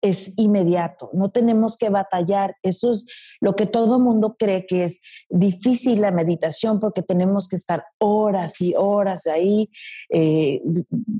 es 0.09 0.37
inmediato, 0.37 1.09
no 1.13 1.29
tenemos 1.29 1.77
que 1.77 1.89
batallar. 1.89 2.55
Eso 2.61 2.91
es 2.91 3.05
lo 3.39 3.55
que 3.55 3.65
todo 3.65 3.99
mundo 3.99 4.35
cree 4.37 4.65
que 4.65 4.83
es 4.83 5.01
difícil 5.29 6.01
la 6.01 6.11
meditación 6.11 6.79
porque 6.79 7.01
tenemos 7.01 7.49
que 7.49 7.55
estar 7.55 7.85
horas 7.99 8.61
y 8.61 8.75
horas 8.75 9.25
ahí 9.27 9.69
eh, 10.09 10.61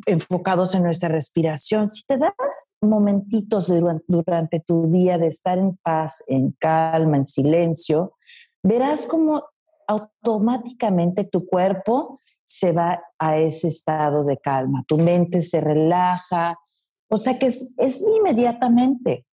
enfocados 0.06 0.76
en 0.76 0.84
nuestra 0.84 1.10
respiración. 1.10 1.90
Si 1.90 2.04
te 2.06 2.18
das 2.18 2.34
momentitos 2.82 3.72
durante 4.08 4.60
tu 4.60 4.92
día 4.92 5.18
de 5.18 5.28
estar 5.28 5.58
en 5.58 5.78
paz, 5.78 6.24
en 6.28 6.52
calma, 6.52 7.18
en 7.18 7.26
silencio, 7.26 8.14
verás 8.62 9.06
como 9.06 9.44
automáticamente 9.88 11.24
tu 11.24 11.48
cuerpo 11.48 12.20
se 12.46 12.72
va 12.72 13.04
a 13.18 13.38
ese 13.38 13.68
estado 13.68 14.24
de 14.24 14.38
calma, 14.38 14.84
tu 14.88 14.98
mente 14.98 15.42
se 15.42 15.62
relaja, 15.62 16.60
o 17.10 17.18
sea 17.18 17.38
que 17.38 17.48
es, 17.48 18.06
inmediatamente, 18.18 19.26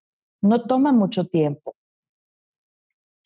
no 0.42 0.66
toma 0.66 0.92
mucho 0.92 1.26
tiempo. 1.26 1.76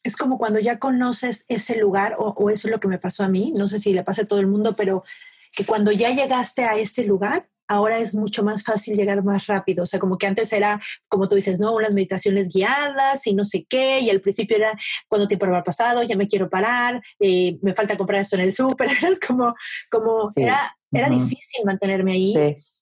Es 0.03 0.15
como 0.15 0.37
cuando 0.37 0.59
ya 0.59 0.77
conoces 0.77 1.45
ese 1.47 1.77
lugar, 1.77 2.15
o, 2.19 2.49
eso 2.49 2.67
es 2.67 2.71
lo 2.71 2.79
que 2.79 2.87
me 2.87 2.99
pasó 2.99 3.23
a 3.23 3.29
mí, 3.29 3.51
no 3.55 3.67
sé 3.67 3.79
si 3.79 3.93
le 3.93 4.03
pasa 4.03 4.23
a 4.23 4.27
todo 4.27 4.39
el 4.39 4.47
mundo, 4.47 4.75
pero 4.75 5.03
que 5.51 5.65
cuando 5.65 5.91
ya 5.91 6.11
llegaste 6.11 6.63
a 6.63 6.75
ese 6.75 7.05
lugar, 7.05 7.49
ahora 7.67 7.97
es 7.97 8.13
mucho 8.13 8.43
más 8.43 8.63
fácil 8.63 8.95
llegar 8.95 9.23
más 9.23 9.47
rápido. 9.47 9.81
O 9.83 9.85
sea, 9.87 9.99
como 9.99 10.19
que 10.19 10.27
antes 10.27 10.53
era, 10.53 10.79
como 11.07 11.27
tú 11.27 11.35
dices, 11.35 11.59
¿no? 11.59 11.73
Unas 11.73 11.95
meditaciones 11.95 12.49
guiadas 12.49 13.25
y 13.25 13.33
no 13.33 13.43
sé 13.43 13.65
qué, 13.67 14.01
y 14.01 14.11
al 14.11 14.21
principio 14.21 14.57
era 14.57 14.77
cuando 15.07 15.27
tiempo 15.27 15.47
haber 15.47 15.63
pasado, 15.63 16.03
ya 16.03 16.15
me 16.15 16.27
quiero 16.27 16.51
parar, 16.51 17.01
eh, 17.19 17.57
me 17.63 17.73
falta 17.73 17.97
comprar 17.97 18.21
esto 18.21 18.35
en 18.35 18.43
el 18.43 18.53
súper, 18.53 18.89
es 19.11 19.19
como, 19.19 19.51
como 19.89 20.29
era, 20.35 20.77
era 20.91 21.09
difícil 21.09 21.65
mantenerme 21.65 22.11
ahí. 22.11 22.33
Sí 22.33 22.75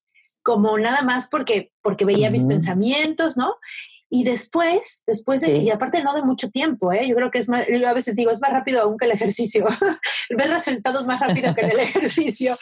como 0.43 0.77
nada 0.77 1.01
más 1.01 1.27
porque, 1.27 1.71
porque 1.81 2.05
veía 2.05 2.29
mis 2.29 2.43
pensamientos, 2.43 3.37
¿no? 3.37 3.55
Y 4.09 4.23
después, 4.25 5.01
después 5.07 5.41
de, 5.41 5.57
y 5.57 5.71
aparte 5.71 6.03
no 6.03 6.13
de 6.13 6.21
mucho 6.21 6.51
tiempo, 6.51 6.93
¿eh? 6.93 7.07
yo 7.07 7.15
creo 7.15 7.31
que 7.31 7.39
es 7.39 7.49
más, 7.49 7.67
yo 7.67 7.89
a 7.89 7.93
veces 7.93 8.15
digo, 8.15 8.29
es 8.29 8.41
más 8.41 8.51
rápido 8.51 8.81
aún 8.81 8.95
que 8.95 9.05
el 9.05 9.11
ejercicio, 9.11 9.65
ver 10.29 10.49
resultados 10.51 11.07
más 11.07 11.19
rápido 11.19 11.55
que 11.55 11.61
en 11.61 11.71
el 11.71 11.79
ejercicio. 11.79 12.55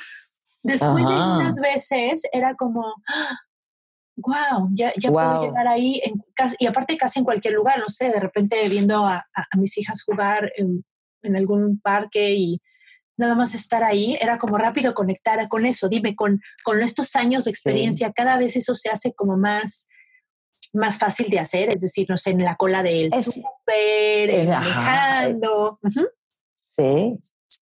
Después 0.64 1.04
de 1.06 1.14
unas 1.14 1.60
veces 1.60 2.22
era 2.32 2.56
como, 2.56 2.94
wow, 4.16 4.70
ya, 4.72 4.94
ya 4.96 5.12
puedo 5.12 5.42
llegar 5.42 5.68
ahí, 5.68 6.02
en, 6.06 6.24
y 6.58 6.68
aparte 6.68 6.96
casi 6.96 7.20
en 7.20 7.26
cualquier 7.26 7.56
lugar, 7.56 7.80
no 7.80 7.90
sé, 7.90 8.10
de 8.12 8.20
repente 8.22 8.70
viendo 8.70 9.06
a, 9.06 9.26
a, 9.34 9.58
mis 9.58 9.78
hijas 9.78 10.04
jugar 10.04 10.54
en, 10.56 10.86
en, 11.24 11.36
algún 11.36 11.82
parque 11.82 12.32
y 12.32 12.62
nada 13.22 13.36
más 13.36 13.54
estar 13.56 13.84
ahí, 13.84 14.18
era 14.20 14.38
como 14.38 14.58
rápido 14.58 14.94
conectar 14.94 15.48
con 15.48 15.66
eso. 15.66 15.88
Dime, 15.88 16.16
con, 16.16 16.42
con 16.64 16.82
estos 16.82 17.16
años 17.16 17.46
de 17.46 17.52
experiencia, 17.52 18.12
cada 18.12 18.38
vez 18.38 18.56
eso 18.56 18.76
se 18.76 18.90
hace 18.90 19.14
como 19.14 19.38
más, 19.38 19.88
más 20.74 20.98
fácil 20.98 21.30
de 21.30 21.40
hacer, 21.40 21.70
es 21.70 21.82
decir, 21.82 22.08
no 22.10 22.18
sé, 22.18 22.32
en 22.32 22.44
la 22.44 22.56
cola 22.56 22.84
del 22.84 23.12
súper, 23.14 24.48
manejando. 24.48 25.80
Sí, 26.54 27.18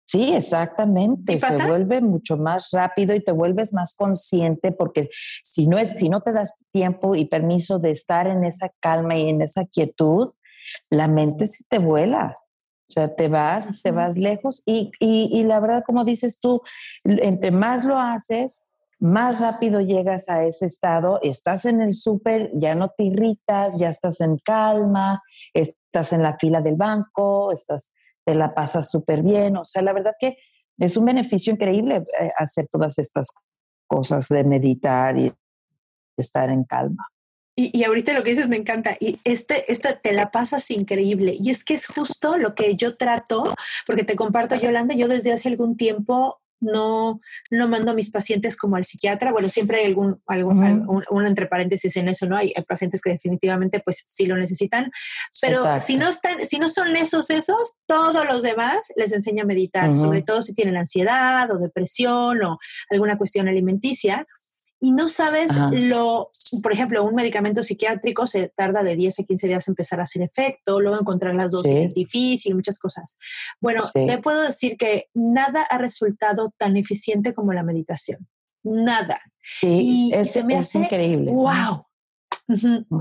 sí, 0.06 0.34
exactamente. 0.34 1.40
Se 1.40 1.66
vuelve 1.66 2.02
mucho 2.02 2.36
más 2.36 2.70
rápido 2.72 3.14
y 3.14 3.20
te 3.20 3.32
vuelves 3.32 3.74
más 3.74 3.94
consciente 3.96 4.72
porque 4.72 5.10
si 5.44 5.68
no, 5.68 5.78
es, 5.78 6.00
si 6.00 6.10
no 6.10 6.22
te 6.22 6.34
das 6.34 6.56
tiempo 6.72 7.16
y 7.16 7.26
permiso 7.26 7.80
de 7.80 7.92
estar 7.92 8.28
en 8.28 8.44
esa 8.44 8.70
calma 8.80 9.16
y 9.18 9.30
en 9.30 9.42
esa 9.42 9.66
quietud, 9.66 10.34
la 10.90 11.08
mente 11.08 11.48
se 11.48 11.64
te 11.70 11.78
vuela. 11.78 12.34
O 12.94 13.00
sea, 13.02 13.16
te 13.16 13.28
vas, 13.28 13.82
te 13.82 13.90
vas 13.90 14.18
lejos 14.18 14.62
y, 14.68 14.92
y, 15.00 15.44
la 15.46 15.60
verdad, 15.60 15.84
como 15.84 16.06
dices 16.06 16.40
tú, 16.40 16.62
entre 17.04 17.50
más 17.50 17.86
lo 17.86 17.98
haces, 17.98 18.68
más 19.00 19.42
rápido 19.42 19.82
llegas 19.82 20.30
a 20.30 20.46
ese 20.46 20.68
estado, 20.68 21.20
estás 21.24 21.66
en 21.66 21.82
el 21.82 21.96
súper, 21.96 22.52
ya 22.54 22.76
no 22.76 22.90
te 22.90 23.06
irritas, 23.06 23.80
ya 23.80 23.90
estás 23.90 24.22
en 24.22 24.38
calma, 24.38 25.24
estás 25.56 26.14
en 26.14 26.22
la 26.22 26.38
fila 26.38 26.62
del 26.62 26.76
banco, 26.76 27.52
estás, 27.52 27.92
te 28.24 28.36
la 28.36 28.54
pasas 28.54 28.92
súper 28.92 29.24
bien. 29.24 29.58
O 29.58 29.66
sea, 29.66 29.82
la 29.82 29.94
verdad 29.94 30.14
que 30.20 30.38
es 30.78 30.96
un 30.96 31.06
beneficio 31.06 31.52
increíble 31.52 32.04
eh, 32.20 32.30
hacer 32.38 32.68
todas 32.72 33.00
estas 33.00 33.30
cosas 33.88 34.30
de 34.30 34.44
meditar 34.44 35.20
y 35.20 35.34
estar 36.16 36.52
en 36.52 36.64
calma. 36.64 37.08
Y, 37.56 37.84
ahorita 37.84 38.14
lo 38.14 38.24
que 38.24 38.32
dices 38.32 38.50
me 38.50 38.58
encanta. 38.58 38.96
Y 39.00 39.20
este, 39.24 39.72
este 39.72 39.94
te 39.94 40.14
la 40.14 40.32
pasas 40.32 40.72
increíble. 40.72 41.36
Y 41.40 41.52
es 41.52 41.64
que 41.64 41.76
es 41.76 41.86
justo 41.86 42.38
lo 42.38 42.56
que 42.56 42.76
yo 42.76 42.96
trato, 42.96 43.54
porque 43.86 44.04
te 44.04 44.16
comparto, 44.16 44.56
Yolanda, 44.56 44.96
yo 44.96 45.08
desde 45.08 45.32
hace 45.32 45.50
algún 45.50 45.78
tiempo 45.78 46.42
no, 46.64 47.20
no 47.52 47.68
mando 47.68 47.92
a 47.92 47.96
mis 47.96 48.10
pacientes 48.10 48.58
como 48.58 48.76
al 48.76 48.86
psiquiatra. 48.86 49.32
Bueno, 49.32 49.50
siempre 49.50 49.80
hay 49.80 49.86
algún, 49.86 50.22
algún 50.26 50.88
un, 51.10 51.28
entre 51.28 51.46
paréntesis 51.46 51.96
en 51.98 52.08
eso, 52.08 52.26
¿no? 52.26 52.38
Hay, 52.38 52.54
pacientes 52.68 53.02
que 53.02 53.12
definitivamente 53.12 53.82
pues 53.82 54.04
sí 54.08 54.26
lo 54.26 54.38
necesitan, 54.38 54.90
pero 55.42 55.80
si 55.80 55.98
no 55.98 56.10
están, 56.10 56.42
si 56.42 56.58
no 56.58 56.70
son 56.70 56.96
esos, 56.96 57.30
esos, 57.30 57.76
todos 57.86 58.26
los 58.26 58.42
demás 58.42 58.80
les 58.96 59.12
enseña 59.12 59.44
a 59.44 59.46
meditar, 59.46 59.96
sobre 59.98 60.22
todo 60.22 60.42
si 60.42 60.54
tienen 60.54 60.78
ansiedad 60.78 61.52
o 61.52 61.60
depresión 61.60 62.42
o 62.44 62.58
alguna 62.90 63.18
cuestión 63.18 63.48
alimenticia 63.48 64.26
y 64.84 64.92
no 64.92 65.08
sabes 65.08 65.50
lo, 65.72 66.30
por 66.62 66.74
ejemplo, 66.74 67.06
un 67.06 67.16
medicamento 67.16 67.64
psiquiátrico 67.64 68.28
se 68.28 68.50
tarda 68.50 68.84
de 68.84 68.98
10 68.98 69.18
a 69.18 69.24
15 69.24 69.48
días 69.48 69.68
empezar 69.70 70.02
a 70.02 70.04
hacer 70.04 70.24
efecto, 70.24 70.82
luego 70.82 71.00
encontrar 71.00 71.36
las 71.36 71.54
dosis 71.54 71.72
es 71.72 71.96
difícil, 71.96 72.54
muchas 72.54 72.80
cosas. 72.80 73.18
Bueno, 73.62 73.82
le 73.96 74.18
puedo 74.18 74.42
decir 74.42 74.76
que 74.76 75.08
nada 75.14 75.62
ha 75.62 75.78
resultado 75.78 76.54
tan 76.58 76.76
eficiente 76.76 77.34
como 77.34 77.54
la 77.54 77.64
meditación. 77.64 78.28
Nada. 78.62 79.22
Sí, 79.48 80.12
es, 80.14 80.32
se 80.32 80.44
me 80.44 80.58
hace 80.58 80.80
increíble. 80.80 81.32
¡Wow! 81.32 81.86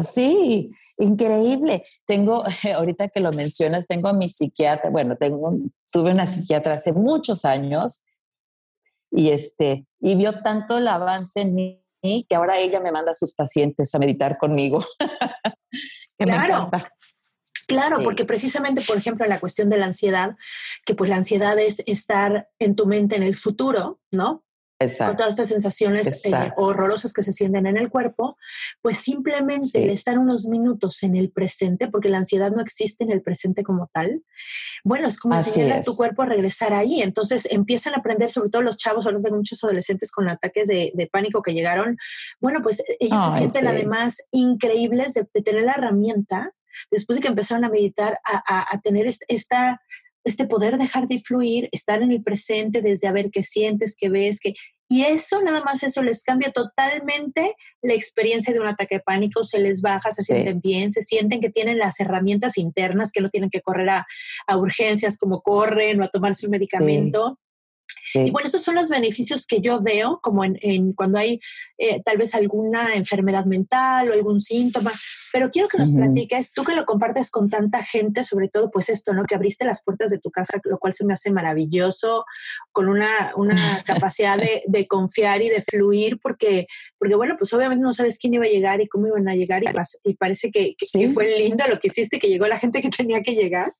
Sí, 0.00 0.70
increíble. 0.98 1.82
Tengo, 2.06 2.44
ahorita 2.76 3.08
que 3.08 3.18
lo 3.18 3.32
mencionas, 3.32 3.88
tengo 3.88 4.06
a 4.06 4.12
mi 4.12 4.28
psiquiatra, 4.28 4.88
bueno, 4.88 5.16
tengo, 5.16 5.52
tuve 5.92 6.12
una 6.12 6.26
psiquiatra 6.26 6.74
hace 6.74 6.92
muchos 6.92 7.44
años 7.44 8.04
y, 9.12 9.30
este, 9.30 9.86
y 10.00 10.14
vio 10.16 10.42
tanto 10.42 10.78
el 10.78 10.88
avance 10.88 11.42
en 11.42 11.54
mí 11.54 11.78
que 12.28 12.34
ahora 12.34 12.58
ella 12.58 12.80
me 12.80 12.90
manda 12.90 13.12
a 13.12 13.14
sus 13.14 13.34
pacientes 13.34 13.94
a 13.94 13.98
meditar 13.98 14.38
conmigo. 14.38 14.84
claro. 16.18 16.70
Claro, 17.68 18.02
porque 18.02 18.24
precisamente, 18.24 18.82
por 18.82 18.98
ejemplo, 18.98 19.24
en 19.24 19.30
la 19.30 19.40
cuestión 19.40 19.70
de 19.70 19.78
la 19.78 19.86
ansiedad, 19.86 20.36
que 20.84 20.94
pues 20.94 21.08
la 21.08 21.16
ansiedad 21.16 21.58
es 21.58 21.82
estar 21.86 22.48
en 22.58 22.74
tu 22.74 22.86
mente 22.86 23.16
en 23.16 23.22
el 23.22 23.36
futuro, 23.36 24.00
¿no? 24.10 24.41
Con 24.88 25.16
todas 25.16 25.32
estas 25.32 25.48
sensaciones 25.48 26.24
eh, 26.24 26.52
horrorosas 26.56 27.12
que 27.12 27.22
se 27.22 27.32
sienten 27.32 27.66
en 27.66 27.76
el 27.76 27.90
cuerpo, 27.90 28.36
pues 28.80 28.98
simplemente 28.98 29.82
el 29.82 29.90
estar 29.90 30.18
unos 30.18 30.46
minutos 30.46 31.02
en 31.02 31.16
el 31.16 31.30
presente, 31.30 31.88
porque 31.88 32.08
la 32.08 32.18
ansiedad 32.18 32.50
no 32.50 32.60
existe 32.60 33.04
en 33.04 33.10
el 33.10 33.22
presente 33.22 33.62
como 33.62 33.90
tal, 33.92 34.22
bueno, 34.84 35.08
es 35.08 35.18
como 35.18 35.34
enseñarle 35.34 35.74
a 35.74 35.82
tu 35.82 35.94
cuerpo 35.94 36.22
a 36.22 36.26
regresar 36.26 36.72
ahí. 36.72 37.02
Entonces 37.02 37.46
empiezan 37.50 37.94
a 37.94 37.98
aprender, 37.98 38.30
sobre 38.30 38.50
todo 38.50 38.62
los 38.62 38.76
chavos, 38.76 39.06
ahora 39.06 39.20
tengo 39.22 39.36
muchos 39.36 39.62
adolescentes 39.64 40.10
con 40.10 40.28
ataques 40.28 40.68
de, 40.68 40.92
pánico 41.12 41.42
que 41.42 41.52
llegaron, 41.52 41.98
bueno, 42.40 42.60
pues 42.62 42.80
e, 42.80 42.96
ellos 43.00 43.20
se 43.32 43.38
sienten 43.38 43.66
además 43.66 44.22
increíbles 44.30 45.14
de, 45.14 45.24
tener 45.42 45.64
la 45.64 45.72
herramienta, 45.72 46.54
después 46.90 47.16
de 47.16 47.22
que 47.22 47.28
empezaron 47.28 47.64
a 47.64 47.68
meditar, 47.68 48.18
a, 48.24 48.64
a 48.72 48.80
tener 48.80 49.06
esta 49.28 49.80
este 50.24 50.46
poder 50.46 50.78
dejar 50.78 51.08
de 51.08 51.18
fluir, 51.18 51.68
estar 51.72 52.02
en 52.02 52.10
el 52.10 52.22
presente 52.22 52.82
desde 52.82 53.08
a 53.08 53.12
ver 53.12 53.30
qué 53.30 53.42
sientes, 53.42 53.96
qué 53.96 54.08
ves, 54.08 54.40
qué... 54.40 54.54
Y 54.88 55.04
eso, 55.04 55.40
nada 55.42 55.62
más 55.64 55.82
eso 55.82 56.02
les 56.02 56.22
cambia 56.22 56.50
totalmente 56.50 57.54
la 57.80 57.94
experiencia 57.94 58.52
de 58.52 58.60
un 58.60 58.68
ataque 58.68 58.96
de 58.96 59.00
pánico, 59.00 59.42
se 59.42 59.58
les 59.58 59.80
baja, 59.80 60.10
se 60.10 60.22
sienten 60.22 60.60
bien, 60.60 60.92
se 60.92 61.00
sienten 61.00 61.40
que 61.40 61.48
tienen 61.48 61.78
las 61.78 61.98
herramientas 61.98 62.58
internas, 62.58 63.10
que 63.10 63.22
no 63.22 63.30
tienen 63.30 63.48
que 63.48 63.62
correr 63.62 63.88
a, 63.88 64.06
urgencias 64.54 65.16
como 65.16 65.40
corren 65.40 65.98
o 66.00 66.04
a 66.04 66.08
tomarse 66.08 66.44
un 66.46 66.52
medicamento. 66.52 67.38
Y 68.14 68.30
bueno, 68.30 68.46
estos 68.46 68.62
son 68.62 68.74
los 68.74 68.88
beneficios 68.88 69.46
que 69.46 69.60
yo 69.60 69.80
veo 69.80 70.20
como 70.22 70.44
en, 70.44 70.92
cuando 70.92 71.18
hay 71.18 71.40
eh, 71.78 72.02
tal 72.04 72.18
vez 72.18 72.34
alguna 72.34 72.94
enfermedad 72.94 73.44
mental 73.46 74.10
o 74.10 74.12
algún 74.12 74.40
síntoma, 74.40 74.92
pero 75.32 75.50
quiero 75.50 75.68
que 75.68 75.78
nos 75.78 75.92
platiques, 75.92 76.52
tú 76.52 76.64
que 76.64 76.74
lo 76.74 76.84
compartes 76.84 77.30
con 77.30 77.48
tanta 77.48 77.82
gente, 77.82 78.22
sobre 78.22 78.48
todo 78.48 78.70
pues 78.70 78.88
esto, 78.88 79.14
¿no? 79.14 79.24
Que 79.24 79.34
abriste 79.34 79.64
las 79.64 79.82
puertas 79.82 80.10
de 80.10 80.18
tu 80.18 80.30
casa, 80.30 80.60
lo 80.64 80.78
cual 80.78 80.92
se 80.92 81.06
me 81.06 81.14
hace 81.14 81.30
maravilloso, 81.30 82.24
con 82.70 82.88
una, 82.88 83.32
una 83.36 83.54
capacidad 83.86 84.36
de, 84.36 84.62
de, 84.66 84.86
confiar 84.86 85.40
y 85.42 85.48
de 85.48 85.62
fluir, 85.62 86.18
porque, 86.20 86.66
porque 86.98 87.14
bueno, 87.14 87.36
pues 87.38 87.52
obviamente 87.54 87.82
no 87.82 87.92
sabes 87.92 88.18
quién 88.18 88.34
iba 88.34 88.44
a 88.44 88.48
llegar 88.48 88.80
y 88.80 88.88
cómo 88.88 89.06
iban 89.06 89.28
a 89.28 89.34
llegar 89.34 89.62
y, 89.62 89.66
y 90.04 90.14
parece 90.14 90.50
que, 90.50 90.74
que 90.76 91.08
fue 91.10 91.38
lindo 91.38 91.64
lo 91.68 91.78
que 91.78 91.88
hiciste, 91.88 92.18
que 92.18 92.28
llegó 92.28 92.46
la 92.46 92.58
gente 92.58 92.80
que 92.80 92.90
tenía 92.90 93.22
que 93.22 93.34
llegar. 93.34 93.72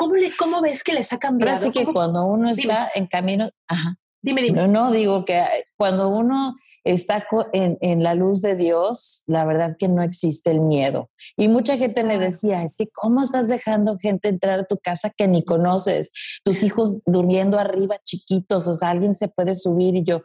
¿Cómo, 0.00 0.14
le, 0.14 0.34
¿Cómo 0.34 0.62
ves 0.62 0.82
que 0.82 0.94
les 0.94 1.12
ha 1.12 1.18
cambiado? 1.18 1.58
Así 1.58 1.70
que 1.70 1.84
cuando 1.84 2.24
uno 2.24 2.50
está 2.50 2.90
en 2.94 3.06
camino, 3.06 3.50
ajá. 3.68 3.98
Dime, 4.22 4.40
dime. 4.40 4.62
No, 4.62 4.66
no, 4.66 4.90
digo 4.90 5.26
que 5.26 5.44
cuando 5.76 6.08
uno 6.08 6.54
está 6.84 7.26
en, 7.52 7.76
en, 7.82 8.02
la 8.02 8.14
luz 8.14 8.40
de 8.40 8.56
Dios, 8.56 9.24
la 9.26 9.44
verdad 9.44 9.76
que 9.78 9.88
no 9.88 10.02
existe 10.02 10.52
el 10.52 10.62
miedo. 10.62 11.10
Y 11.36 11.48
mucha 11.48 11.76
gente 11.76 12.02
me 12.02 12.16
decía, 12.16 12.62
es 12.62 12.78
que 12.78 12.88
¿cómo 12.88 13.22
estás 13.22 13.48
dejando 13.48 13.98
gente 13.98 14.30
entrar 14.30 14.60
a 14.60 14.64
tu 14.64 14.78
casa 14.78 15.12
que 15.14 15.28
ni 15.28 15.44
conoces? 15.44 16.12
Tus 16.44 16.62
hijos 16.62 17.02
durmiendo 17.04 17.58
arriba 17.58 17.98
chiquitos, 18.02 18.68
o 18.68 18.74
sea, 18.74 18.88
alguien 18.88 19.14
se 19.14 19.28
puede 19.28 19.54
subir 19.54 19.96
y 19.96 20.04
yo, 20.04 20.22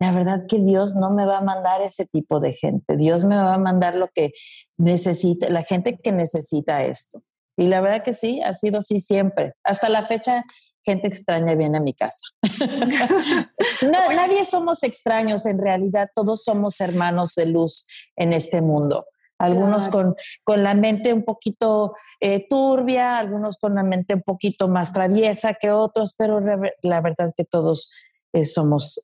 la 0.00 0.12
verdad 0.12 0.44
que 0.46 0.58
Dios 0.58 0.96
no 0.96 1.10
me 1.14 1.24
va 1.24 1.38
a 1.38 1.42
mandar 1.42 1.80
ese 1.80 2.04
tipo 2.04 2.40
de 2.40 2.52
gente. 2.52 2.94
Dios 2.98 3.24
me 3.24 3.36
va 3.36 3.54
a 3.54 3.58
mandar 3.58 3.94
lo 3.94 4.08
que 4.08 4.32
necesite, 4.76 5.48
la 5.48 5.62
gente 5.62 5.96
que 5.96 6.12
necesita 6.12 6.84
esto. 6.84 7.22
Y 7.56 7.66
la 7.68 7.80
verdad 7.80 8.02
que 8.02 8.14
sí, 8.14 8.42
ha 8.42 8.54
sido 8.54 8.78
así 8.78 9.00
siempre. 9.00 9.54
Hasta 9.62 9.88
la 9.88 10.04
fecha, 10.04 10.44
gente 10.82 11.08
extraña 11.08 11.54
viene 11.54 11.78
a 11.78 11.80
mi 11.80 11.94
casa. 11.94 12.22
nadie 13.82 14.44
somos 14.44 14.82
extraños, 14.82 15.46
en 15.46 15.58
realidad 15.58 16.10
todos 16.14 16.44
somos 16.44 16.80
hermanos 16.80 17.34
de 17.34 17.46
luz 17.46 17.86
en 18.16 18.32
este 18.32 18.60
mundo. 18.60 19.06
Algunos 19.38 19.88
con, 19.88 20.14
con, 20.44 20.62
la 20.62 20.74
mente 20.74 21.12
un 21.12 21.24
poquito 21.24 21.94
eh, 22.20 22.46
turbia, 22.48 23.18
algunos 23.18 23.58
con 23.58 23.74
la 23.74 23.82
mente 23.82 24.14
un 24.14 24.22
poquito 24.22 24.68
más 24.68 24.92
traviesa 24.92 25.54
que 25.54 25.72
otros, 25.72 26.14
pero 26.16 26.40
la 26.82 27.00
verdad 27.00 27.32
que 27.36 27.44
todos 27.44 27.92
eh, 28.34 28.44
somos 28.44 29.00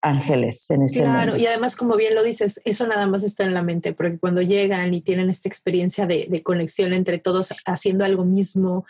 ángeles 0.00 0.70
en 0.70 0.82
este 0.82 1.00
Claro, 1.00 1.36
y 1.36 1.46
además, 1.46 1.74
como 1.74 1.96
bien 1.96 2.14
lo 2.14 2.22
dices, 2.22 2.60
eso 2.64 2.86
nada 2.86 3.08
más 3.08 3.24
está 3.24 3.42
en 3.42 3.52
la 3.52 3.64
mente, 3.64 3.92
porque 3.92 4.20
cuando 4.20 4.40
llegan 4.40 4.94
y 4.94 5.00
tienen 5.00 5.30
esta 5.30 5.48
experiencia 5.48 6.06
de, 6.06 6.42
conexión 6.44 6.92
entre 6.92 7.18
todos, 7.18 7.52
haciendo 7.66 8.04
algo 8.04 8.24
mismo, 8.24 8.86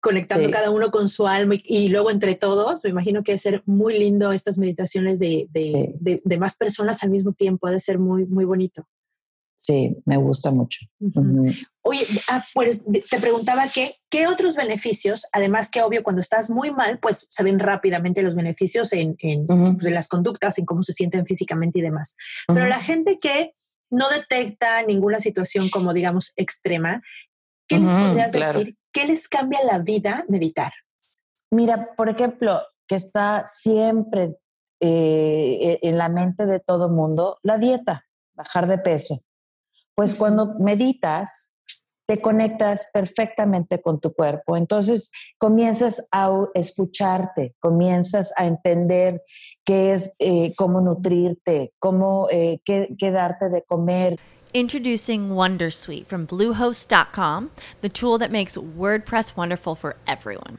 conectando 0.00 0.50
cada 0.50 0.70
uno 0.70 0.90
con 0.90 1.10
su 1.10 1.26
alma 1.26 1.56
y, 1.62 1.90
luego 1.90 2.10
entre 2.10 2.34
todos, 2.34 2.82
me 2.82 2.88
imagino 2.88 3.22
que 3.22 3.32
debe 3.32 3.38
ser 3.38 3.62
muy 3.66 3.98
lindo 3.98 4.32
estas 4.32 4.56
meditaciones 4.56 5.18
de, 5.18 5.48
de, 5.52 6.38
más 6.38 6.56
personas 6.56 7.02
al 7.02 7.10
mismo 7.10 7.34
tiempo, 7.34 7.66
ha 7.66 7.72
de 7.72 7.80
ser 7.80 7.98
muy, 7.98 8.24
muy 8.24 8.46
bonito. 8.46 8.88
Sí, 9.66 9.96
me 10.04 10.16
gusta 10.16 10.52
mucho. 10.52 10.86
Oye, 11.82 12.06
ah, 12.30 12.44
pues 12.54 12.82
te 12.84 13.18
preguntaba 13.18 13.66
que, 13.66 13.96
qué 14.08 14.28
otros 14.28 14.54
beneficios, 14.54 15.26
además 15.32 15.72
que 15.72 15.82
obvio 15.82 16.04
cuando 16.04 16.22
estás 16.22 16.50
muy 16.50 16.70
mal, 16.70 17.00
pues 17.00 17.26
se 17.28 17.42
ven 17.42 17.58
rápidamente 17.58 18.22
los 18.22 18.36
beneficios 18.36 18.92
en, 18.92 19.16
en 19.18 19.44
pues, 19.44 19.92
las 19.92 20.06
conductas, 20.06 20.56
en 20.58 20.66
cómo 20.66 20.84
se 20.84 20.92
sienten 20.92 21.26
físicamente 21.26 21.80
y 21.80 21.82
demás. 21.82 22.14
Pero 22.46 22.66
la 22.68 22.78
gente 22.78 23.16
que 23.20 23.50
no 23.90 24.08
detecta 24.08 24.82
ninguna 24.82 25.18
situación 25.18 25.68
como 25.68 25.92
digamos 25.92 26.32
extrema, 26.36 27.02
¿qué 27.66 27.80
les 27.80 27.90
podrías 27.90 28.30
decir? 28.30 28.76
¿Qué 28.92 29.04
les 29.04 29.28
cambia 29.28 29.64
la 29.64 29.78
vida 29.78 30.24
meditar? 30.28 30.72
Mira, 31.50 31.90
por 31.96 32.08
ejemplo, 32.08 32.62
que 32.86 32.94
está 32.94 33.48
siempre 33.48 34.36
eh, 34.78 35.80
e, 35.82 35.88
en 35.88 35.98
la 35.98 36.08
mente 36.08 36.46
de 36.46 36.60
todo 36.60 36.88
mundo, 36.88 37.40
la 37.42 37.58
dieta, 37.58 38.06
bajar 38.36 38.68
de 38.68 38.78
peso. 38.78 39.25
Pues 39.96 40.14
cuando 40.14 40.54
meditas, 40.60 41.56
te 42.06 42.20
conectas 42.20 42.90
perfectamente 42.92 43.82
con 43.82 44.00
tu 44.00 44.12
cuerpo. 44.12 44.56
Entonces 44.56 45.10
comienzas 45.38 46.08
a 46.12 46.30
escucharte, 46.54 47.54
comienzas 47.58 48.32
a 48.36 48.46
entender 48.46 49.22
qué 49.64 49.92
es, 49.92 50.14
eh, 50.20 50.52
cómo 50.56 50.80
nutrirte, 50.80 51.72
cómo 51.80 52.28
eh, 52.30 52.60
qué, 52.64 52.94
qué 52.96 53.10
darte 53.10 53.48
de 53.48 53.62
comer. 53.62 54.18
Introducing 54.52 55.30
Wondersuite 55.30 56.06
from 56.06 56.26
Bluehost.com, 56.26 57.50
the 57.82 57.88
tool 57.88 58.16
that 58.18 58.30
makes 58.30 58.56
WordPress 58.56 59.36
wonderful 59.36 59.74
for 59.74 59.96
everyone. 60.06 60.58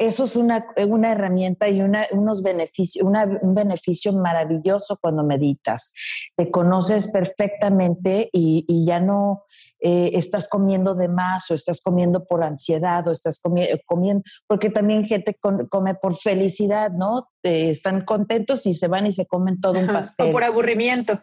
eso 0.00 0.24
es 0.24 0.34
una, 0.34 0.66
una 0.88 1.12
herramienta 1.12 1.68
y 1.68 1.82
una, 1.82 2.06
unos 2.12 2.42
beneficios, 2.42 3.04
una, 3.04 3.24
un 3.42 3.54
beneficio 3.54 4.14
maravilloso 4.14 4.98
cuando 4.98 5.22
meditas. 5.22 5.92
Te 6.36 6.50
conoces 6.50 7.12
perfectamente 7.12 8.30
y, 8.32 8.64
y 8.66 8.86
ya 8.86 8.98
no 8.98 9.44
eh, 9.78 10.12
estás 10.14 10.48
comiendo 10.48 10.94
de 10.94 11.08
más 11.08 11.50
o 11.50 11.54
estás 11.54 11.82
comiendo 11.82 12.24
por 12.24 12.42
ansiedad 12.42 13.06
o 13.08 13.10
estás 13.10 13.38
comi 13.38 13.66
comiendo, 13.84 14.22
porque 14.46 14.70
también 14.70 15.04
gente 15.04 15.34
con, 15.34 15.66
come 15.66 15.94
por 15.94 16.16
felicidad, 16.16 16.92
¿no? 16.92 17.28
Eh, 17.42 17.68
están 17.68 18.04
contentos 18.06 18.64
y 18.64 18.72
se 18.72 18.88
van 18.88 19.06
y 19.06 19.12
se 19.12 19.26
comen 19.26 19.60
todo 19.60 19.78
un 19.78 19.86
pastel. 19.86 20.30
O 20.30 20.32
por 20.32 20.44
aburrimiento 20.44 21.22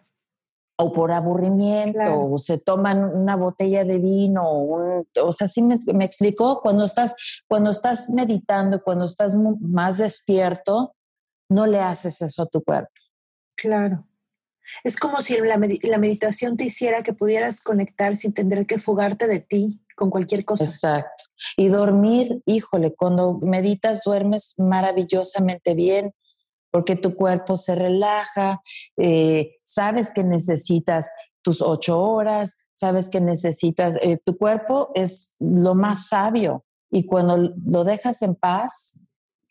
o 0.77 0.91
por 0.91 1.11
aburrimiento, 1.11 1.99
claro. 1.99 2.31
o 2.31 2.37
se 2.37 2.59
toman 2.59 3.03
una 3.03 3.35
botella 3.35 3.83
de 3.83 3.97
vino, 3.97 4.51
un, 4.51 5.07
o 5.21 5.31
sea, 5.31 5.47
sí 5.47 5.61
me, 5.61 5.79
me, 5.93 6.05
explicó, 6.05 6.61
cuando 6.61 6.83
estás, 6.83 7.15
cuando 7.47 7.71
estás 7.71 8.11
meditando, 8.11 8.81
cuando 8.83 9.05
estás 9.05 9.35
más 9.59 9.97
despierto, 9.97 10.95
no 11.49 11.65
le 11.65 11.79
haces 11.79 12.21
eso 12.21 12.43
a 12.43 12.45
tu 12.45 12.63
cuerpo. 12.63 12.91
Claro. 13.55 14.07
Es 14.83 14.97
como 14.97 15.21
si 15.21 15.37
la, 15.37 15.57
med 15.57 15.71
la 15.83 15.97
meditación 15.97 16.57
te 16.57 16.65
hiciera 16.65 17.03
que 17.03 17.13
pudieras 17.13 17.61
conectar 17.61 18.15
sin 18.15 18.33
tener 18.33 18.65
que 18.65 18.77
fugarte 18.77 19.27
de 19.27 19.39
ti 19.39 19.81
con 19.95 20.09
cualquier 20.09 20.45
cosa. 20.45 20.65
Exacto. 20.65 21.23
Y 21.55 21.69
dormir, 21.69 22.41
híjole, 22.45 22.93
cuando 22.93 23.39
meditas 23.39 24.03
duermes 24.03 24.55
maravillosamente 24.59 25.73
bien 25.73 26.13
porque 26.71 26.95
tu 26.95 27.15
cuerpo 27.15 27.57
se 27.57 27.75
relaja, 27.75 28.59
eh, 28.97 29.57
sabes 29.63 30.11
que 30.11 30.23
necesitas 30.23 31.11
tus 31.41 31.61
ocho 31.61 31.99
horas, 32.01 32.57
sabes 32.73 33.09
que 33.09 33.21
necesitas, 33.21 33.95
eh, 34.01 34.17
tu 34.17 34.37
cuerpo 34.37 34.91
es 34.95 35.37
lo 35.39 35.75
más 35.75 36.09
sabio 36.09 36.65
y 36.91 37.05
cuando 37.05 37.53
lo 37.65 37.83
dejas 37.83 38.21
en 38.21 38.35
paz, 38.35 38.99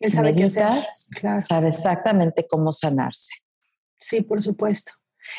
Él 0.00 0.12
sabe 0.12 0.32
meditas, 0.32 0.54
qué 0.54 0.62
hacer. 0.62 1.20
Claro. 1.20 1.40
sabe 1.40 1.68
exactamente 1.68 2.46
cómo 2.46 2.72
sanarse. 2.72 3.34
Sí, 3.98 4.20
por 4.20 4.42
supuesto. 4.42 4.92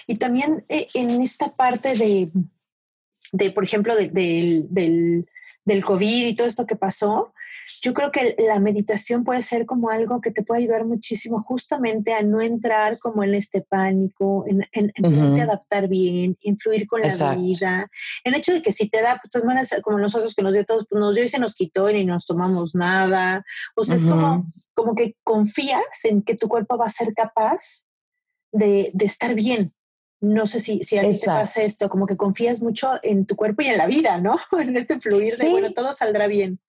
Y 0.08 0.16
también 0.16 0.66
eh, 0.68 0.88
en 0.94 1.22
esta 1.22 1.56
parte 1.56 1.94
de, 1.94 2.32
de 3.32 3.52
por 3.52 3.64
ejemplo, 3.64 3.96
de, 3.96 4.10
de, 4.10 4.66
del, 4.70 5.30
del 5.64 5.86
COVID 5.86 6.28
y 6.28 6.36
todo 6.36 6.48
esto 6.48 6.66
que 6.66 6.76
pasó, 6.76 7.34
yo 7.82 7.94
creo 7.94 8.12
que 8.12 8.36
la 8.48 8.60
meditación 8.60 9.24
puede 9.24 9.42
ser 9.42 9.66
como 9.66 9.90
algo 9.90 10.22
que 10.22 10.32
te 10.32 10.44
puede 10.44 10.62
ayudar 10.64 10.86
muchísimo 10.86 11.44
justamente 11.44 12.14
a 12.14 12.22
no 12.22 12.42
entrar 12.42 12.98
como 13.00 13.24
en 13.24 13.36
este 13.36 13.62
pánico, 13.62 14.46
en, 14.48 14.66
en, 14.72 14.92
en 14.96 15.06
uh 15.06 15.36
-huh. 15.36 15.42
adaptar 15.42 15.88
bien, 15.88 16.38
influir 16.42 16.88
con 16.88 17.04
Exacto. 17.04 17.36
la 17.36 17.42
vida. 17.42 17.92
El 18.24 18.36
hecho 18.36 18.54
de 18.54 18.62
que 18.62 18.72
si 18.72 18.90
te 18.90 19.02
da, 19.02 19.22
pues 19.32 19.44
maneras 19.44 19.76
como 19.84 20.00
nosotros 20.00 20.34
que 20.34 20.44
nos 20.44 20.54
dio 20.54 20.66
todos, 20.66 20.86
pues 20.90 21.00
nos 21.00 21.16
dio 21.16 21.24
y 21.24 21.30
se 21.30 21.40
nos 21.40 21.56
quitó 21.56 21.90
y 21.90 21.94
ni 21.94 22.06
nos 22.06 22.26
tomamos 22.26 22.76
nada. 22.76 23.44
O 23.76 23.84
sea, 23.84 23.96
uh 23.96 24.00
-huh. 24.00 24.02
es 24.02 24.10
como, 24.10 24.52
como 24.74 24.96
que 24.96 25.16
confías 25.24 26.04
en 26.04 26.22
que 26.22 26.36
tu 26.36 26.48
cuerpo 26.48 26.78
va 26.78 26.86
a 26.86 26.90
ser 26.90 27.14
capaz 27.14 27.86
de, 28.52 28.92
de 28.94 29.06
estar 29.06 29.36
bien. 29.36 29.74
No 30.20 30.48
sé 30.48 30.60
si, 30.60 30.84
si 30.84 30.98
a 30.98 31.02
ti 31.02 31.20
te 31.20 31.28
pasa 31.28 31.62
esto, 31.62 31.90
como 31.90 32.08
que 32.08 32.18
confías 32.18 32.62
mucho 32.62 33.00
en 33.04 33.26
tu 33.28 33.36
cuerpo 33.36 33.62
y 33.62 33.68
en 33.68 33.78
la 33.78 33.86
vida, 33.86 34.20
¿no? 34.20 34.40
En 34.60 34.76
este 34.76 35.00
fluir 35.00 35.36
de, 35.36 35.44
sí. 35.44 35.50
bueno, 35.50 35.72
todo 35.74 35.94
saldrá 35.94 36.28
bien. 36.28 36.60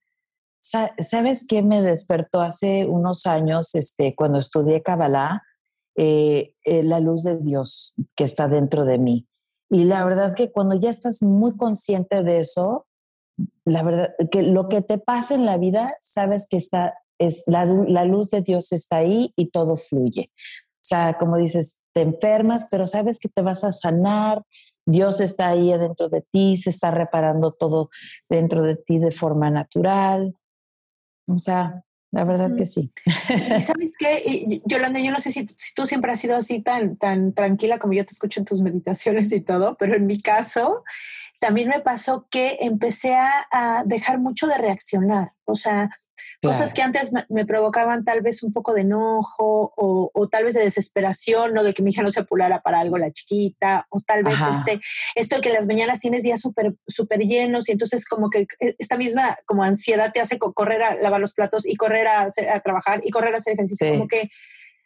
¿Sabes 0.98 1.46
qué 1.46 1.62
me 1.62 1.82
despertó 1.82 2.40
hace 2.40 2.86
unos 2.86 3.26
años 3.26 3.74
este, 3.74 4.14
cuando 4.14 4.38
estudié 4.38 4.82
Kabbalah? 4.82 5.42
Eh, 5.96 6.54
eh, 6.64 6.82
la 6.84 7.00
luz 7.00 7.24
de 7.24 7.38
Dios 7.38 7.94
que 8.14 8.24
está 8.24 8.46
dentro 8.46 8.84
de 8.84 8.98
mí. 8.98 9.26
Y 9.70 9.84
la 9.84 10.04
verdad 10.04 10.34
que 10.34 10.52
cuando 10.52 10.78
ya 10.78 10.90
estás 10.90 11.22
muy 11.22 11.56
consciente 11.56 12.22
de 12.22 12.38
eso, 12.38 12.86
la 13.64 13.82
verdad 13.82 14.14
que 14.30 14.42
lo 14.42 14.68
que 14.68 14.80
te 14.80 14.98
pasa 14.98 15.34
en 15.34 15.44
la 15.44 15.58
vida, 15.58 15.96
sabes 16.00 16.46
que 16.48 16.56
está, 16.56 16.94
es, 17.18 17.44
la, 17.46 17.64
la 17.64 18.04
luz 18.04 18.30
de 18.30 18.42
Dios 18.42 18.72
está 18.72 18.98
ahí 18.98 19.32
y 19.36 19.50
todo 19.50 19.76
fluye. 19.76 20.30
O 20.36 20.88
sea, 20.88 21.18
como 21.18 21.36
dices, 21.36 21.82
te 21.92 22.02
enfermas, 22.02 22.68
pero 22.70 22.86
sabes 22.86 23.18
que 23.18 23.28
te 23.28 23.42
vas 23.42 23.64
a 23.64 23.72
sanar, 23.72 24.42
Dios 24.86 25.20
está 25.20 25.48
ahí 25.48 25.72
adentro 25.72 26.08
de 26.08 26.22
ti, 26.22 26.56
se 26.56 26.70
está 26.70 26.90
reparando 26.90 27.52
todo 27.52 27.90
dentro 28.30 28.62
de 28.62 28.76
ti 28.76 28.98
de 28.98 29.10
forma 29.10 29.50
natural. 29.50 30.34
O 31.28 31.38
sea, 31.38 31.84
la 32.10 32.24
verdad 32.24 32.56
que 32.56 32.66
sí. 32.66 32.92
¿Y 33.04 33.60
sabes 33.60 33.94
qué? 33.98 34.60
Yolanda, 34.64 35.00
yo 35.00 35.10
no 35.10 35.20
sé 35.20 35.30
si, 35.30 35.46
si, 35.56 35.74
tú 35.74 35.86
siempre 35.86 36.12
has 36.12 36.20
sido 36.20 36.36
así 36.36 36.60
tan, 36.60 36.96
tan 36.96 37.34
tranquila 37.34 37.78
como 37.78 37.92
yo 37.92 38.04
te 38.04 38.12
escucho 38.12 38.40
en 38.40 38.46
tus 38.46 38.62
meditaciones 38.62 39.30
y 39.32 39.40
todo, 39.40 39.76
pero 39.78 39.94
en 39.94 40.06
mi 40.06 40.20
caso 40.20 40.84
también 41.38 41.68
me 41.68 41.80
pasó 41.80 42.26
que 42.30 42.58
empecé 42.62 43.14
a, 43.14 43.46
a 43.52 43.84
dejar 43.84 44.18
mucho 44.18 44.46
de 44.46 44.58
reaccionar. 44.58 45.32
O 45.44 45.54
sea, 45.54 45.90
Claro. 46.40 46.56
Cosas 46.56 46.72
que 46.72 46.82
antes 46.82 47.12
me, 47.12 47.26
me, 47.30 47.44
provocaban 47.44 48.04
tal 48.04 48.20
vez 48.20 48.44
un 48.44 48.52
poco 48.52 48.72
de 48.72 48.82
enojo 48.82 49.72
o, 49.76 50.10
o, 50.14 50.28
tal 50.28 50.44
vez 50.44 50.54
de 50.54 50.62
desesperación, 50.62 51.52
¿no? 51.52 51.64
De 51.64 51.74
que 51.74 51.82
mi 51.82 51.90
hija 51.90 52.02
no 52.02 52.12
se 52.12 52.20
apulara 52.20 52.62
para 52.62 52.78
algo 52.78 52.96
la 52.96 53.10
chiquita, 53.10 53.86
o 53.90 54.00
tal 54.00 54.22
vez 54.22 54.36
este, 54.52 54.80
esto 55.16 55.36
de 55.36 55.42
que 55.42 55.50
las 55.50 55.66
mañanas 55.66 55.98
tienes 55.98 56.22
días 56.22 56.40
súper 56.40 56.76
super 56.86 57.18
llenos 57.18 57.68
y 57.68 57.72
entonces 57.72 58.06
como 58.06 58.30
que 58.30 58.46
esta 58.78 58.96
misma 58.96 59.34
como 59.46 59.64
ansiedad 59.64 60.12
te 60.12 60.20
hace 60.20 60.38
correr 60.38 60.82
a 60.82 60.94
lavar 60.94 61.20
los 61.20 61.34
platos 61.34 61.66
y 61.66 61.74
correr 61.74 62.06
a, 62.06 62.20
hacer, 62.22 62.48
a 62.50 62.60
trabajar 62.60 63.00
y 63.02 63.10
correr 63.10 63.34
a 63.34 63.38
hacer 63.38 63.54
ejercicio. 63.54 63.88
Sí. 63.88 63.92
Como 63.94 64.06
que 64.06 64.30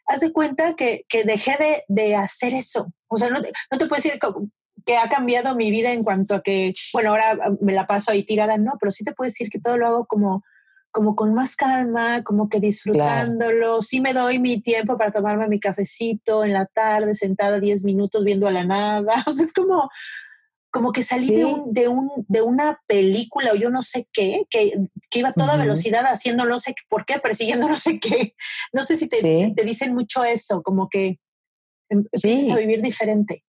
haz 0.07 0.21
de 0.21 0.31
cuenta 0.31 0.75
que, 0.75 1.05
que 1.07 1.23
dejé 1.23 1.55
de, 1.59 1.83
de, 1.87 2.15
hacer 2.15 2.53
eso. 2.55 2.91
O 3.07 3.17
sea, 3.17 3.29
no 3.29 3.41
te, 3.43 3.51
no 3.71 3.77
te 3.77 3.85
puedo 3.85 4.01
decir 4.01 4.19
que 4.85 4.97
ha 4.97 5.07
cambiado 5.07 5.55
mi 5.55 5.69
vida 5.69 5.91
en 5.91 6.03
cuanto 6.03 6.35
a 6.35 6.41
que, 6.41 6.73
bueno, 6.93 7.11
ahora 7.11 7.37
me 7.61 7.73
la 7.73 7.85
paso 7.85 8.11
ahí 8.11 8.23
tirada, 8.23 8.57
no, 8.57 8.73
pero 8.79 8.91
sí 8.91 9.03
te 9.03 9.13
puedo 9.13 9.29
decir 9.29 9.49
que 9.49 9.59
todo 9.59 9.77
lo 9.77 9.87
hago 9.87 10.05
como 10.07 10.43
como 10.93 11.15
con 11.15 11.33
más 11.33 11.55
calma, 11.55 12.23
como 12.23 12.47
que 12.47 12.59
disfrutándolo. 12.59 13.57
Claro. 13.57 13.81
Sí 13.81 13.99
me 13.99 14.13
doy 14.13 14.37
mi 14.37 14.61
tiempo 14.61 14.95
para 14.95 15.11
tomarme 15.11 15.47
mi 15.47 15.59
cafecito 15.59 16.45
en 16.45 16.53
la 16.53 16.67
tarde, 16.67 17.15
sentada 17.15 17.59
10 17.59 17.83
minutos 17.83 18.23
viendo 18.23 18.47
a 18.47 18.51
la 18.51 18.63
nada. 18.63 19.11
O 19.27 19.31
sea, 19.33 19.43
es 19.43 19.51
como, 19.51 19.89
como 20.71 20.91
que 20.91 21.01
salí 21.01 21.25
sí. 21.25 21.35
de, 21.35 21.45
un, 21.45 21.73
de, 21.73 21.87
un, 21.87 22.09
de 22.27 22.41
una 22.43 22.79
película 22.85 23.51
o 23.53 23.55
yo 23.55 23.71
no 23.71 23.81
sé 23.81 24.07
qué, 24.13 24.43
que, 24.51 24.87
que 25.09 25.19
iba 25.19 25.29
a 25.29 25.33
toda 25.33 25.55
uh 25.55 25.57
-huh. 25.57 25.61
velocidad 25.61 26.05
haciendo 26.05 26.45
no 26.45 26.59
sé 26.59 26.75
por 26.87 27.05
qué, 27.05 27.17
persiguiendo 27.17 27.67
no 27.67 27.77
sé 27.77 27.99
qué. 27.99 28.35
No 28.71 28.83
sé 28.83 28.95
si 28.95 29.07
te, 29.07 29.17
sí. 29.17 29.51
te 29.55 29.63
dicen 29.63 29.95
mucho 29.95 30.23
eso, 30.23 30.61
como 30.61 30.89
que 30.89 31.19
empiezas 31.89 32.45
sí. 32.45 32.51
a 32.51 32.55
vivir 32.55 32.83
diferente. 32.83 33.43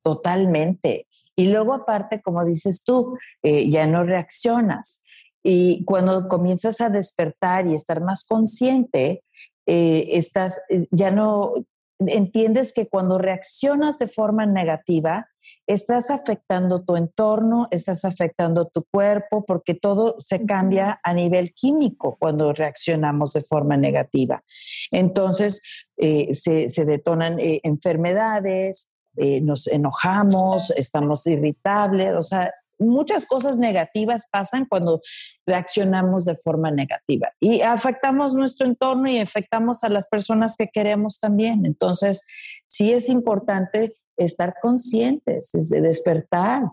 Totalmente. 0.00 1.08
Y 1.34 1.46
luego 1.46 1.74
aparte, 1.74 2.22
como 2.22 2.44
dices 2.44 2.84
tú, 2.84 3.18
eh, 3.42 3.68
ya 3.68 3.88
no 3.88 4.04
reaccionas 4.04 5.02
y 5.42 5.84
cuando 5.84 6.28
comienzas 6.28 6.80
a 6.80 6.88
despertar 6.88 7.66
y 7.66 7.74
estar 7.74 8.00
más 8.00 8.24
consciente, 8.24 9.24
eh, 9.66 10.08
estás, 10.12 10.60
ya 10.90 11.10
no 11.10 11.54
entiendes 11.98 12.72
que 12.72 12.88
cuando 12.88 13.18
reaccionas 13.18 13.98
de 13.98 14.08
forma 14.08 14.46
negativa, 14.46 15.28
estás 15.66 16.10
afectando 16.10 16.82
tu 16.82 16.96
entorno, 16.96 17.66
estás 17.70 18.04
afectando 18.04 18.66
tu 18.66 18.84
cuerpo, 18.90 19.44
porque 19.44 19.74
todo 19.74 20.16
se 20.18 20.44
cambia 20.46 21.00
a 21.02 21.14
nivel 21.14 21.52
químico 21.52 22.16
cuando 22.18 22.52
reaccionamos 22.52 23.32
de 23.32 23.42
forma 23.42 23.76
negativa. 23.76 24.42
Entonces, 24.90 25.86
eh, 25.96 26.34
se, 26.34 26.68
se, 26.68 26.84
detonan 26.84 27.38
eh, 27.40 27.60
enfermedades, 27.64 28.92
eh, 29.16 29.40
nos 29.40 29.66
enojamos, 29.66 30.70
estamos 30.70 31.26
irritables, 31.26 32.14
o 32.14 32.22
sea, 32.22 32.52
muchas 32.78 33.26
cosas 33.26 33.58
negativas 33.58 34.26
pasan 34.30 34.66
cuando 34.66 35.00
reaccionamos 35.46 36.24
de 36.24 36.36
forma 36.36 36.70
negativa 36.70 37.32
y 37.40 37.60
afectamos 37.62 38.34
nuestro 38.34 38.66
entorno 38.66 39.10
y 39.10 39.18
afectamos 39.18 39.84
a 39.84 39.88
las 39.88 40.08
personas 40.08 40.56
que 40.56 40.68
queremos 40.72 41.18
también. 41.18 41.66
Entonces, 41.66 42.26
sí 42.68 42.92
es 42.92 43.08
importante 43.08 43.94
estar 44.16 44.54
conscientes, 44.60 45.54
es 45.54 45.70
de 45.70 45.80
despertar. 45.80 46.64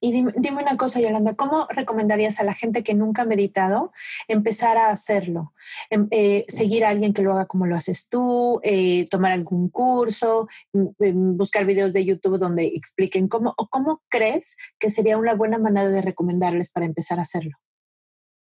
Y 0.00 0.12
dime, 0.12 0.32
una 0.62 0.76
cosa, 0.76 1.00
Yolanda, 1.00 1.34
¿cómo 1.34 1.66
recomendarías 1.70 2.38
a 2.38 2.44
la 2.44 2.54
gente 2.54 2.84
que 2.84 2.94
nunca 2.94 3.22
ha 3.22 3.26
meditado 3.26 3.92
empezar 4.28 4.76
a 4.76 4.90
hacerlo? 4.90 5.52
Em, 5.90 6.06
eh, 6.12 6.44
seguir 6.48 6.84
a 6.84 6.90
alguien 6.90 7.12
que 7.12 7.22
lo 7.22 7.32
haga 7.32 7.46
como 7.46 7.66
lo 7.66 7.74
haces 7.74 8.08
tú, 8.08 8.60
eh, 8.62 9.06
tomar 9.10 9.32
algún 9.32 9.68
curso, 9.68 10.48
em, 10.72 11.36
buscar 11.36 11.64
videos 11.64 11.92
de 11.92 12.04
YouTube 12.04 12.38
donde 12.38 12.66
expliquen 12.66 13.26
cómo, 13.28 13.54
o 13.56 13.68
cómo 13.68 14.02
crees 14.08 14.56
que 14.78 14.90
sería 14.90 15.18
una 15.18 15.34
buena 15.34 15.58
manera 15.58 15.88
de 15.90 16.02
recomendarles 16.02 16.70
para 16.70 16.86
empezar 16.86 17.18
a 17.18 17.22
hacerlo. 17.22 17.52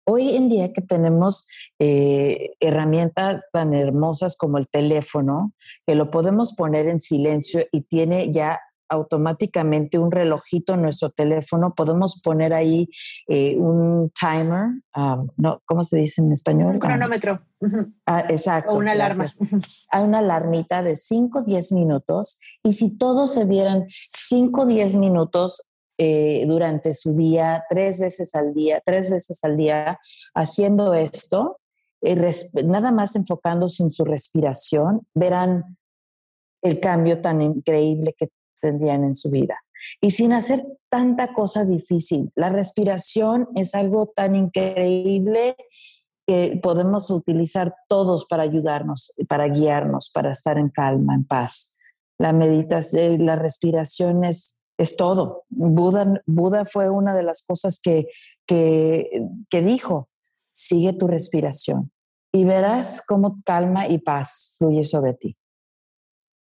Hoy 0.06 0.36
en 0.36 0.50
día 0.50 0.74
que 0.74 0.82
tenemos 0.82 1.48
eh, 1.80 2.52
herramientas 2.60 3.46
tan 3.54 3.74
hermosas 3.74 4.36
como 4.36 4.58
el 4.58 4.68
teléfono, 4.68 5.54
que 5.86 5.96
lo 5.96 6.12
podemos 6.12 6.54
poner 6.54 6.88
en 6.88 7.00
silencio 7.00 7.66
y 7.72 7.82
tiene 7.82 8.30
ya 8.30 8.60
automáticamente 8.94 10.00
un 10.00 10.12
relojito 10.12 10.74
en 10.74 10.84
nuestro 10.84 11.10
teléfono, 11.10 11.74
podemos 11.76 12.22
poner 12.22 12.54
ahí 12.54 12.90
eh, 13.28 13.58
un 13.58 14.12
timer, 14.12 14.82
um, 14.96 15.28
no, 15.38 15.62
¿cómo 15.66 15.84
se 15.84 15.98
dice 15.98 16.22
en 16.22 16.32
español? 16.32 16.74
Un 16.74 16.80
cronómetro. 16.80 17.42
Ah, 18.06 18.26
exacto. 18.30 18.72
O 18.72 18.78
una 18.78 18.92
alarma. 18.92 19.26
Hay 19.92 20.04
una 20.04 20.20
alarmita 20.20 20.84
de 20.84 20.96
5 20.96 21.40
o 21.40 21.44
10 21.44 21.72
minutos 21.72 22.40
y 22.62 22.74
si 22.74 22.98
todos 22.98 23.34
se 23.34 23.46
dieran 23.46 23.86
5 24.14 24.62
o 24.62 24.66
10 24.66 24.96
minutos 24.96 25.64
eh, 25.98 26.46
durante 26.48 26.94
su 26.94 27.16
día, 27.16 27.64
tres 27.70 28.00
veces 28.00 28.34
al 28.34 28.54
día, 28.54 28.82
tres 28.84 29.10
veces 29.10 29.44
al 29.44 29.56
día, 29.56 30.00
haciendo 30.34 30.94
esto, 30.96 31.60
eh, 32.02 32.16
nada 32.66 32.92
más 32.92 33.16
enfocándose 33.16 33.84
en 33.84 33.92
su 33.92 34.04
respiración, 34.04 35.08
verán 35.14 35.78
el 36.64 36.80
cambio 36.80 37.22
tan 37.22 37.42
increíble 37.42 38.16
que 38.18 38.30
tendrían 38.64 39.04
en 39.04 39.16
su 39.16 39.30
vida. 39.30 39.58
Y 40.00 40.12
sin 40.12 40.32
hacer 40.32 40.66
tanta 40.90 41.34
cosa 41.34 41.66
difícil. 41.66 42.32
La 42.36 42.50
respiración 42.50 43.50
es 43.56 43.76
algo 43.76 44.08
tan 44.16 44.36
increíble 44.36 45.56
que 46.26 46.58
podemos 46.64 47.12
utilizar 47.12 47.76
todos 47.90 48.26
para 48.26 48.44
ayudarnos, 48.44 49.14
para 49.28 49.50
guiarnos, 49.50 50.10
para 50.10 50.32
estar 50.32 50.58
en 50.58 50.70
calma, 50.70 51.14
en 51.16 51.26
paz. 51.26 51.78
La 52.18 52.32
meditación, 52.32 53.26
la 53.26 53.36
respiración 53.36 54.24
es, 54.24 54.58
todo. 54.98 55.44
Buda, 55.50 56.22
Buda 56.26 56.66
fue 56.66 56.90
una 56.90 57.14
de 57.14 57.24
las 57.24 57.42
cosas 57.46 57.80
que, 57.82 58.08
que 58.48 59.62
dijo, 59.62 60.10
sigue 60.54 60.94
tu 60.94 61.08
respiración 61.08 61.92
y 62.34 62.46
verás 62.46 63.02
cómo 63.06 63.42
calma 63.46 63.88
y 63.88 64.00
paz 64.00 64.56
fluye 64.58 64.84
sobre 64.84 65.14
ti. 65.14 65.38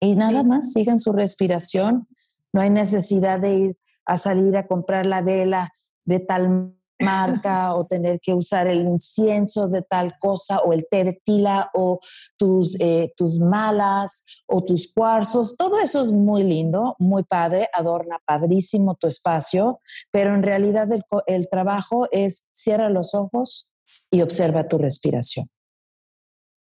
Y 0.02 0.16
nada 0.16 0.42
más, 0.42 0.72
sigan 0.72 0.98
su 0.98 1.12
respiración. 1.12 2.08
No 2.52 2.60
hay 2.60 2.70
necesidad 2.70 3.38
de 3.38 3.54
ir 3.54 3.76
a 4.04 4.18
salir 4.18 4.56
a 4.56 4.66
comprar 4.66 5.06
la 5.06 5.22
vela 5.22 5.72
de 6.04 6.18
tal 6.18 6.74
marca 6.98 7.72
o 7.74 7.86
tener 7.86 8.20
que 8.20 8.34
usar 8.34 8.66
el 8.66 8.80
incienso 8.80 9.68
de 9.68 9.82
tal 9.82 10.18
cosa 10.18 10.58
o 10.58 10.72
el 10.72 10.88
té 10.90 11.04
de 11.04 11.20
tila 11.24 11.70
o 11.72 12.00
tus, 12.36 12.76
eh, 12.80 13.12
tus 13.16 13.38
malas 13.38 14.24
o 14.46 14.64
tus 14.64 14.92
cuarzos. 14.92 15.56
Todo 15.56 15.78
eso 15.78 16.02
es 16.02 16.10
muy 16.10 16.42
lindo, 16.42 16.96
muy 16.98 17.22
padre, 17.22 17.68
adorna 17.72 18.18
padrísimo 18.26 18.96
tu 18.96 19.06
espacio, 19.06 19.78
pero 20.10 20.34
en 20.34 20.42
realidad 20.42 20.90
el, 20.92 21.02
el 21.26 21.48
trabajo 21.48 22.08
es 22.10 22.48
cierra 22.50 22.90
los 22.90 23.14
ojos 23.14 23.70
y 24.10 24.22
observa 24.22 24.66
tu 24.66 24.78
respiración. 24.78 25.48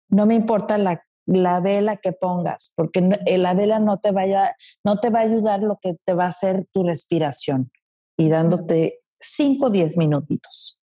No 0.10 0.25
me 0.25 0.36
importa 0.36 0.78
la 0.78 1.02
la 1.29 1.59
vela 1.59 1.97
que 1.97 2.11
pongas, 2.11 2.73
porque 2.75 3.17
eh, 3.25 3.37
la 3.37 3.53
vela 3.53 3.79
no 3.79 3.99
te, 3.99 4.11
vaya, 4.11 4.55
no 4.83 4.97
te 4.97 5.09
va 5.09 5.19
a 5.19 5.23
ayudar 5.23 5.61
lo 5.61 5.79
que 5.81 5.95
te 6.03 6.13
va 6.13 6.25
a 6.25 6.29
hacer 6.29 6.65
tu 6.73 6.83
respiración 6.83 7.71
y 8.17 8.29
dándote 8.29 9.01
5 9.19 9.67
o 9.67 9.69
10 9.69 9.97
minutitos 9.97 10.79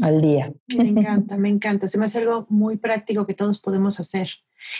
al 0.00 0.20
día. 0.20 0.52
Me 0.68 0.88
encanta, 0.88 1.36
me 1.36 1.48
encanta. 1.48 1.88
Se 1.88 1.98
me 1.98 2.04
hace 2.04 2.18
algo 2.18 2.46
muy 2.48 2.76
práctico 2.76 3.26
que 3.26 3.34
todos 3.34 3.58
podemos 3.58 3.98
hacer. 4.00 4.30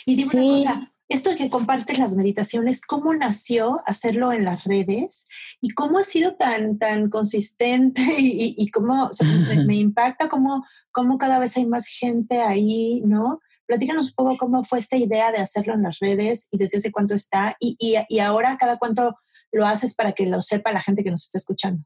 Y 0.07 0.15
dime 0.15 0.31
una 0.43 0.57
cosa, 0.57 0.93
esto 1.09 1.31
de 1.31 1.37
que 1.37 1.51
compartes 1.51 1.99
las 1.99 2.15
meditaciones, 2.15 2.81
¿cómo 2.81 3.13
nació 3.13 3.83
hacerlo 3.87 4.33
en 4.33 4.45
las 4.45 4.65
redes? 4.65 5.27
¿Y 5.61 5.71
cómo 5.71 5.99
ha 5.99 6.05
sido 6.05 6.37
tan, 6.37 6.79
tan 6.79 7.11
consistente? 7.11 8.01
¿Y, 8.19 8.71
cómo 8.71 9.11
me, 9.49 9.65
me, 9.65 9.77
impacta 9.77 10.29
cómo, 10.29 10.65
cómo 10.93 11.19
cada 11.19 11.41
vez 11.41 11.57
hay 11.57 11.67
más 11.67 11.89
gente 11.89 12.41
ahí, 12.41 13.03
¿no? 13.05 13.41
Platícanos 13.71 14.09
un 14.09 14.15
poco 14.17 14.37
cómo 14.37 14.65
fue 14.65 14.81
esta 14.81 14.97
idea 14.97 15.31
de 15.31 15.39
hacerlo 15.39 15.75
en 15.75 15.85
las 15.85 16.01
redes 16.01 16.49
y 16.51 16.59
desde 16.59 16.79
hace 16.79 16.91
cuánto 16.91 17.15
está 17.15 17.55
y, 17.61 17.77
y, 18.09 18.19
ahora 18.19 18.57
cada 18.59 18.79
cuánto 18.79 19.15
lo 19.53 19.65
haces 19.65 19.95
para 19.95 20.11
que 20.11 20.27
lo 20.27 20.43
sepa 20.43 20.73
la 20.73 20.81
gente 20.81 21.05
que 21.05 21.11
nos 21.13 21.23
está 21.23 21.39
escuchando. 21.39 21.85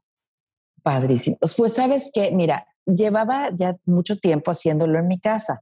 Padrísimo. 0.81 1.37
Pues 1.55 1.73
sabes 1.73 2.09
que, 2.11 2.31
mira, 2.31 2.65
llevaba 2.87 3.51
ya 3.55 3.77
mucho 3.85 4.17
tiempo 4.17 4.49
haciéndolo 4.49 4.97
en 4.97 5.07
mi 5.07 5.19
casa 5.19 5.61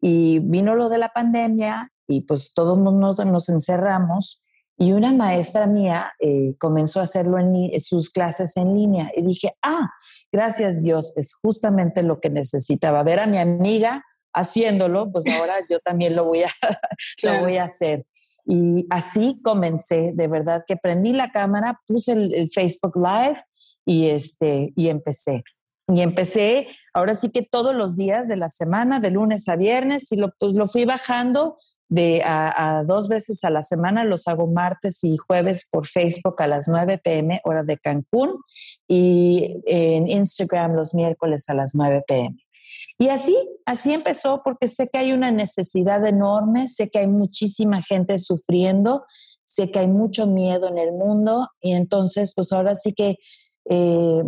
y 0.00 0.38
vino 0.38 0.76
lo 0.76 0.88
de 0.88 0.98
la 0.98 1.08
pandemia 1.08 1.90
y 2.06 2.20
pues 2.20 2.54
todo 2.54 2.74
el 2.74 2.80
mundo 2.80 3.12
nos 3.24 3.48
encerramos 3.48 4.44
y 4.76 4.92
una 4.92 5.12
maestra 5.12 5.66
mía 5.66 6.12
eh, 6.20 6.54
comenzó 6.60 7.00
a 7.00 7.02
hacerlo 7.02 7.40
en 7.40 7.80
sus 7.80 8.10
clases 8.10 8.56
en 8.56 8.76
línea 8.76 9.10
y 9.16 9.22
dije, 9.22 9.56
ah, 9.60 9.90
gracias 10.30 10.84
Dios, 10.84 11.14
es 11.16 11.34
justamente 11.34 12.04
lo 12.04 12.20
que 12.20 12.30
necesitaba, 12.30 13.02
ver 13.02 13.18
a 13.18 13.26
mi 13.26 13.38
amiga 13.38 14.04
haciéndolo, 14.34 15.10
pues 15.10 15.24
ahora 15.28 15.54
yo 15.68 15.80
también 15.80 16.16
lo 16.16 16.24
voy 16.24 16.42
a, 16.42 16.50
lo 17.22 17.40
voy 17.40 17.56
a 17.56 17.64
hacer. 17.64 18.04
Y 18.46 18.86
así 18.90 19.40
comencé, 19.42 20.12
de 20.14 20.28
verdad 20.28 20.64
que 20.66 20.76
prendí 20.76 21.12
la 21.12 21.30
cámara, 21.30 21.80
puse 21.86 22.12
el, 22.12 22.50
Facebook 22.50 22.96
Live 22.96 23.42
y, 23.86 24.08
este, 24.08 24.72
y 24.76 24.88
empecé. 24.88 25.42
Y 25.88 26.00
empecé, 26.00 26.66
ahora 26.94 27.14
sí 27.14 27.30
que 27.30 27.42
todos 27.42 27.74
los 27.74 27.96
días 27.96 28.26
de 28.26 28.36
la 28.38 28.48
semana, 28.48 29.00
de 29.00 29.10
lunes 29.10 29.48
a 29.50 29.56
viernes, 29.56 30.10
y 30.12 30.16
lo, 30.16 30.32
pues 30.38 30.54
lo 30.54 30.66
fui 30.66 30.86
bajando 30.86 31.56
de 31.88 32.22
a, 32.24 32.78
a, 32.78 32.84
dos 32.84 33.08
veces 33.08 33.44
a 33.44 33.50
la 33.50 33.62
semana, 33.62 34.04
los 34.04 34.26
hago 34.26 34.46
martes 34.46 35.04
y 35.04 35.18
jueves 35.18 35.68
por 35.70 35.86
Facebook 35.86 36.40
a 36.40 36.46
las 36.46 36.68
9 36.68 37.00
pm, 37.04 37.40
hora 37.44 37.62
de 37.64 37.76
Cancún, 37.76 38.40
y 38.88 39.60
en 39.66 40.08
Instagram 40.08 40.74
los 40.74 40.94
miércoles 40.94 41.50
a 41.50 41.54
las 41.54 41.74
9 41.74 42.02
pm. 42.06 42.43
Y 42.98 43.08
así, 43.08 43.36
así 43.66 43.92
empezó 43.92 44.42
porque 44.44 44.68
sé 44.68 44.88
que 44.88 44.98
hay 44.98 45.12
una 45.12 45.30
necesidad 45.30 46.06
enorme, 46.06 46.68
sé 46.68 46.90
que 46.90 47.00
hay 47.00 47.08
muchísima 47.08 47.82
gente 47.82 48.18
sufriendo, 48.18 49.04
sé 49.44 49.70
que 49.70 49.80
hay 49.80 49.88
mucho 49.88 50.26
miedo 50.26 50.68
en 50.68 50.78
el 50.78 50.92
mundo 50.92 51.48
y 51.60 51.72
entonces 51.72 52.32
pues 52.34 52.52
ahora 52.52 52.74
sí 52.74 52.92
que 52.92 53.18
eh, 53.68 54.22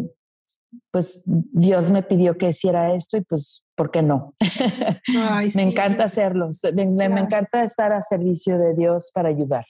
pues 0.90 1.22
Dios 1.26 1.90
me 1.90 2.02
pidió 2.02 2.36
que 2.36 2.48
hiciera 2.48 2.94
esto 2.94 3.16
y 3.16 3.20
pues, 3.22 3.64
¿por 3.74 3.90
qué 3.90 4.02
no? 4.02 4.34
me 5.54 5.62
encanta 5.62 6.04
hacerlo, 6.04 6.50
me 6.74 7.04
encanta 7.04 7.62
estar 7.62 7.92
a 7.92 8.00
servicio 8.00 8.58
de 8.58 8.74
Dios 8.74 9.10
para 9.14 9.28
ayudar. 9.28 9.64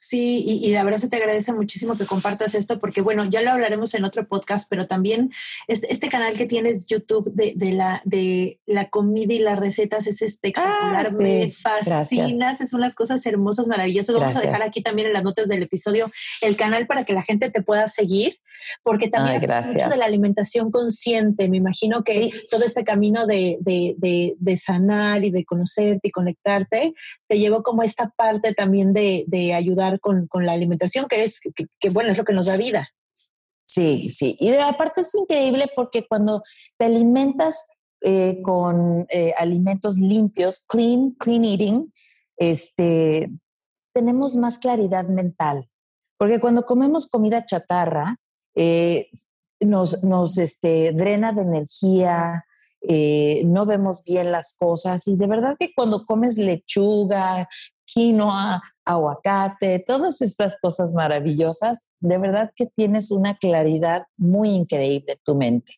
Sí, 0.00 0.44
y, 0.46 0.70
la 0.72 0.84
verdad 0.84 0.98
se 0.98 1.08
te 1.08 1.16
agradece 1.16 1.52
muchísimo 1.52 1.96
que 1.96 2.06
compartas 2.06 2.54
esto, 2.54 2.78
porque 2.78 3.00
bueno, 3.00 3.24
ya 3.24 3.42
lo 3.42 3.50
hablaremos 3.50 3.94
en 3.94 4.04
otro 4.04 4.26
podcast, 4.26 4.68
pero 4.68 4.86
también 4.86 5.32
este, 5.66 5.92
este 5.92 6.08
canal 6.08 6.34
que 6.36 6.46
tienes 6.46 6.86
YouTube 6.86 7.30
de, 7.32 7.52
de, 7.56 7.72
la, 7.72 8.00
de 8.04 8.60
la 8.66 8.88
comida 8.88 9.34
y 9.34 9.38
las 9.38 9.58
recetas 9.58 10.06
es 10.06 10.22
espectacular, 10.22 11.08
ah, 11.10 11.16
me 11.18 11.48
fascinas, 11.48 12.60
es 12.60 12.72
unas 12.72 12.94
cosas 12.94 13.24
hermosas, 13.26 13.68
maravillosas. 13.68 14.14
Vamos 14.14 14.36
a 14.36 14.40
dejar 14.40 14.62
aquí 14.62 14.82
también 14.82 15.08
en 15.08 15.14
las 15.14 15.24
notas 15.24 15.48
del 15.48 15.62
episodio 15.62 16.10
el 16.42 16.56
canal 16.56 16.86
para 16.86 17.04
que 17.04 17.12
la 17.12 17.22
gente 17.22 17.50
te 17.50 17.62
pueda 17.62 17.88
seguir, 17.88 18.38
porque 18.82 19.08
también 19.08 19.50
Ay, 19.50 19.64
mucho 19.64 19.88
de 19.88 19.96
la 19.96 20.04
alimentación 20.04 20.70
consciente, 20.70 21.48
me 21.48 21.56
imagino 21.56 22.02
que 22.02 22.32
todo 22.50 22.64
este 22.64 22.84
camino 22.84 23.26
de, 23.26 23.58
de, 23.60 24.34
de, 24.38 24.56
sanar 24.56 25.24
y 25.24 25.30
de 25.30 25.44
conocerte 25.44 26.08
y 26.08 26.10
conectarte, 26.10 26.94
te 27.28 27.38
llevó 27.38 27.62
como 27.62 27.82
esta 27.82 28.08
parte 28.10 28.54
también 28.54 28.92
de, 28.92 29.24
de 29.28 29.54
ayudar 29.54 30.00
con, 30.00 30.28
la 30.32 30.52
alimentación, 30.52 31.06
que 31.06 31.24
es, 31.24 31.40
que, 31.40 31.90
bueno, 31.90 32.10
es 32.10 32.18
lo 32.18 32.24
que 32.24 32.32
nos 32.32 32.46
da 32.46 32.56
vida. 32.56 32.88
Sí, 33.64 34.08
sí. 34.08 34.36
Y 34.40 34.54
aparte 34.54 35.02
es 35.02 35.14
increíble 35.14 35.66
porque 35.76 36.06
cuando 36.08 36.42
te 36.78 36.86
alimentas 36.86 37.66
eh, 38.00 38.40
con 38.42 39.06
eh, 39.10 39.34
alimentos 39.38 39.98
limpios, 39.98 40.64
clean, 40.66 41.10
clean 41.18 41.44
eating, 41.44 41.92
este, 42.38 43.30
tenemos 43.92 44.36
más 44.36 44.58
claridad 44.58 45.06
mental. 45.06 45.68
Porque 46.16 46.40
cuando 46.40 46.64
comemos 46.64 47.08
comida 47.08 47.44
chatarra, 47.44 48.16
eh, 48.54 49.10
nos, 49.60 50.02
nos 50.02 50.38
este, 50.38 50.92
drena 50.92 51.32
de 51.32 51.42
energía, 51.42 52.46
no 52.82 53.66
vemos 53.66 54.02
bien 54.04 54.32
las 54.32 54.54
cosas 54.58 55.06
y 55.08 55.16
de 55.16 55.26
verdad 55.26 55.56
que 55.58 55.72
cuando 55.74 56.04
comes 56.06 56.38
lechuga, 56.38 57.48
quinoa, 57.84 58.62
aguacate, 58.84 59.78
todas 59.86 60.20
estas 60.20 60.56
cosas 60.60 60.94
maravillosas, 60.94 61.86
de 62.00 62.18
verdad 62.18 62.50
que 62.54 62.66
tienes 62.66 63.10
una 63.10 63.36
claridad 63.36 64.04
muy 64.16 64.50
increíble 64.50 65.12
en 65.12 65.18
tu 65.24 65.34
mente. 65.34 65.77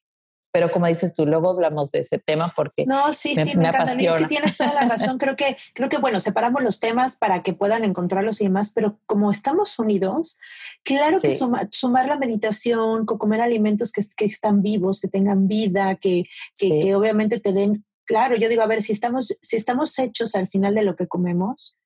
Pero 0.53 0.71
como 0.71 0.87
dices 0.87 1.13
tú, 1.13 1.27
luego 1.27 1.51
hablamos 1.51 1.91
de 1.93 2.01
ese 2.01 2.19
tema 2.19 2.53
porque 2.55 2.85
no, 2.87 3.13
sí, 3.13 3.35
me, 3.37 3.45
sí, 3.45 3.57
me, 3.57 3.69
encanta. 3.69 3.93
Es 3.93 4.17
que 4.17 4.27
tienes 4.27 4.57
toda 4.57 4.75
la 4.75 4.89
razón. 4.89 5.19
Creo 5.19 5.37
que, 5.37 5.57
creo 5.75 5.89
que, 5.89 5.99
bueno, 5.99 6.21
separamos 6.21 6.63
los 6.63 6.81
temas 6.81 7.17
para 7.17 7.43
que 7.43 7.53
puedan 7.53 7.85
encontrarlos 7.85 8.41
y 8.41 8.45
demás, 8.45 8.73
pero 8.75 8.99
como 9.07 9.31
estamos 9.31 9.79
unidos, 9.79 10.39
claro 10.83 11.21
que 11.21 11.39
sumar 11.71 12.07
la 12.07 12.17
meditación, 12.17 13.07
comer 13.07 13.41
alimentos 13.41 13.93
que, 13.93 14.03
que, 14.17 14.25
están 14.25 14.63
vivos, 14.63 15.01
que 15.01 15.09
tengan 15.09 15.47
vida, 15.47 15.95
que, 15.97 16.25
que, 16.59 16.81
que 16.81 16.95
obviamente 16.95 17.39
te 17.39 17.53
den 17.53 17.85
claro, 18.11 18.35
yo 18.35 18.49
digo, 18.49 18.63
a 18.63 18.67
ver, 18.67 18.83
si 18.83 18.91
estamos, 18.91 19.37
si 19.41 19.57
estamos 19.57 19.97
hechos 20.01 20.35
al 20.35 20.49
final 20.49 20.75
de 20.75 20.83
lo 20.83 20.97
que 20.97 21.07
comemos, 21.07 21.77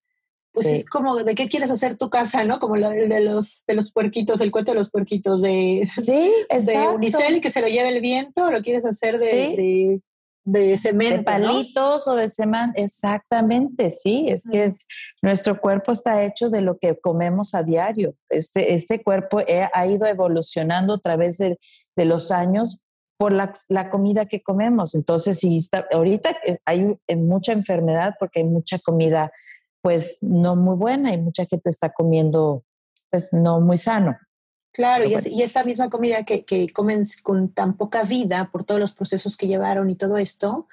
pues 0.54 0.66
es 0.66 0.88
como 0.88 1.16
de 1.16 1.34
qué 1.34 1.48
quieres 1.48 1.70
hacer 1.72 1.98
tu 1.98 2.08
casa, 2.08 2.44
¿no? 2.44 2.60
Como 2.60 2.76
el 2.76 3.08
de 3.08 3.20
los 3.20 3.64
de 3.66 3.74
los 3.74 3.92
puerquitos, 3.92 4.40
el 4.40 4.52
cuento 4.52 4.70
de 4.70 4.78
los 4.78 4.88
puerquitos 4.88 5.42
de, 5.42 5.88
sí, 5.96 6.32
de 6.48 6.88
unicel 6.94 7.36
y 7.36 7.40
que 7.40 7.50
se 7.50 7.60
lo 7.60 7.66
lleve 7.66 7.88
el 7.88 8.00
viento, 8.00 8.50
lo 8.52 8.62
quieres 8.62 8.86
hacer 8.86 9.18
de, 9.18 10.00
de, 10.44 10.78
cemento. 10.78 11.16
De 11.16 11.22
palitos 11.24 12.06
o 12.06 12.14
de 12.14 12.28
cemento, 12.28 12.80
exactamente, 12.80 13.90
sí, 13.90 14.26
es 14.28 14.44
que 14.44 14.72
nuestro 15.22 15.60
cuerpo 15.60 15.90
está 15.90 16.24
hecho 16.24 16.50
de 16.50 16.60
lo 16.60 16.78
que 16.78 16.96
comemos 17.00 17.56
a 17.56 17.64
diario. 17.64 18.14
Este, 18.28 18.74
este 18.74 19.02
cuerpo 19.02 19.40
ha 19.72 19.86
ido 19.88 20.06
evolucionando 20.06 20.94
a 20.94 21.00
través 21.00 21.38
de, 21.38 21.58
de 21.96 22.04
los 22.04 22.30
años 22.30 22.78
por 23.16 23.32
la, 23.32 23.52
la, 23.68 23.90
comida 23.90 24.26
que 24.26 24.42
comemos. 24.42 24.94
Entonces, 24.94 25.38
si 25.38 25.56
está, 25.56 25.86
ahorita 25.92 26.36
hay 26.64 26.96
mucha 27.16 27.52
enfermedad 27.52 28.14
porque 28.18 28.40
hay 28.40 28.44
mucha 28.44 28.78
comida 28.78 29.32
pues 29.84 30.22
no 30.22 30.56
muy 30.56 30.76
buena 30.76 31.12
y 31.12 31.20
mucha 31.20 31.44
gente 31.44 31.68
está 31.68 31.90
comiendo 31.90 32.64
pues 33.10 33.34
no 33.34 33.60
muy 33.60 33.76
sano. 33.76 34.16
Claro, 34.72 35.04
y, 35.04 35.14
y, 35.26 35.42
esta 35.42 35.62
misma 35.62 35.90
comida 35.90 36.22
que, 36.24 36.46
que, 36.46 36.70
comen 36.70 37.02
con 37.22 37.52
tan 37.52 37.76
poca 37.76 38.02
vida 38.02 38.48
por 38.50 38.64
todos 38.64 38.80
los 38.80 38.92
procesos 38.92 39.36
que 39.36 39.46
llevaron 39.46 39.90
y 39.90 39.94
todo 39.94 40.16
esto, 40.16 40.68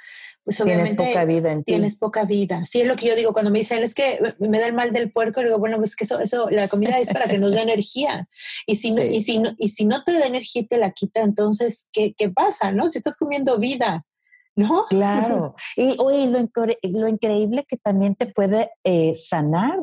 pues 0.45 0.61
obviamente 0.61 0.95
tienes 0.95 1.13
poca 1.13 1.25
vida 1.25 1.51
en 1.51 1.63
ti. 1.65 1.73
Tienes 1.73 1.97
poca 1.97 2.23
vida. 2.23 2.63
Sí, 2.63 2.79
es 2.81 2.87
lo 2.87 2.95
que 2.95 3.05
yo 3.05 3.15
digo 3.15 3.33
cuando 3.33 3.51
me 3.51 3.59
dicen, 3.59 3.83
es 3.83 3.93
que 3.93 4.17
me 4.39 4.59
da 4.59 4.67
el 4.67 4.73
mal 4.73 4.93
del 4.93 5.11
puerco, 5.11 5.41
digo, 5.41 5.59
bueno, 5.59 5.77
pues 5.77 5.97
que 5.97 6.05
eso, 6.05 6.21
eso, 6.21 6.49
la 6.49 6.69
comida 6.69 6.97
es 6.97 7.09
para 7.09 7.27
que 7.27 7.37
nos 7.37 7.51
dé 7.51 7.61
energía. 7.63 8.29
Y 8.65 8.77
si, 8.77 8.91
no, 8.91 9.03
y, 9.03 9.21
si 9.23 9.39
no, 9.39 9.51
y 9.57 9.67
si 9.67 9.83
no 9.83 10.05
te 10.05 10.13
da 10.13 10.25
energía 10.25 10.61
y 10.61 10.67
te 10.67 10.77
la 10.77 10.91
quita, 10.91 11.19
entonces, 11.21 11.89
¿qué, 11.91 12.13
¿qué 12.17 12.29
pasa? 12.29 12.71
¿No? 12.71 12.87
Si 12.87 12.97
estás 12.97 13.17
comiendo 13.17 13.59
vida, 13.59 14.05
¿no? 14.55 14.85
Claro. 14.89 15.55
Y 15.75 15.95
oye, 15.99 16.27
lo, 16.27 16.39
lo 16.39 17.07
increíble 17.07 17.65
que 17.67 17.77
también 17.77 18.15
te 18.15 18.27
puede 18.27 18.69
eh, 18.83 19.13
sanar 19.15 19.79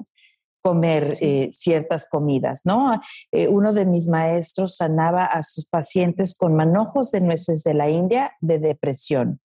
comer 0.62 1.14
eh, 1.20 1.48
ciertas 1.52 2.09
comidas, 2.09 2.62
¿no? 2.64 3.00
Eh, 3.33 3.48
uno 3.48 3.72
de 3.72 3.87
mis 3.87 4.09
maestros 4.09 4.76
sanaba 4.76 5.24
a 5.24 5.42
sus 5.42 5.68
pacientes 5.68 6.35
con 6.35 6.54
manojos 6.54 7.11
de 7.12 7.20
nueces 7.20 7.62
de 7.62 7.74
la 7.74 7.88
India 7.88 8.33
de 8.40 8.59
depresión. 8.59 9.40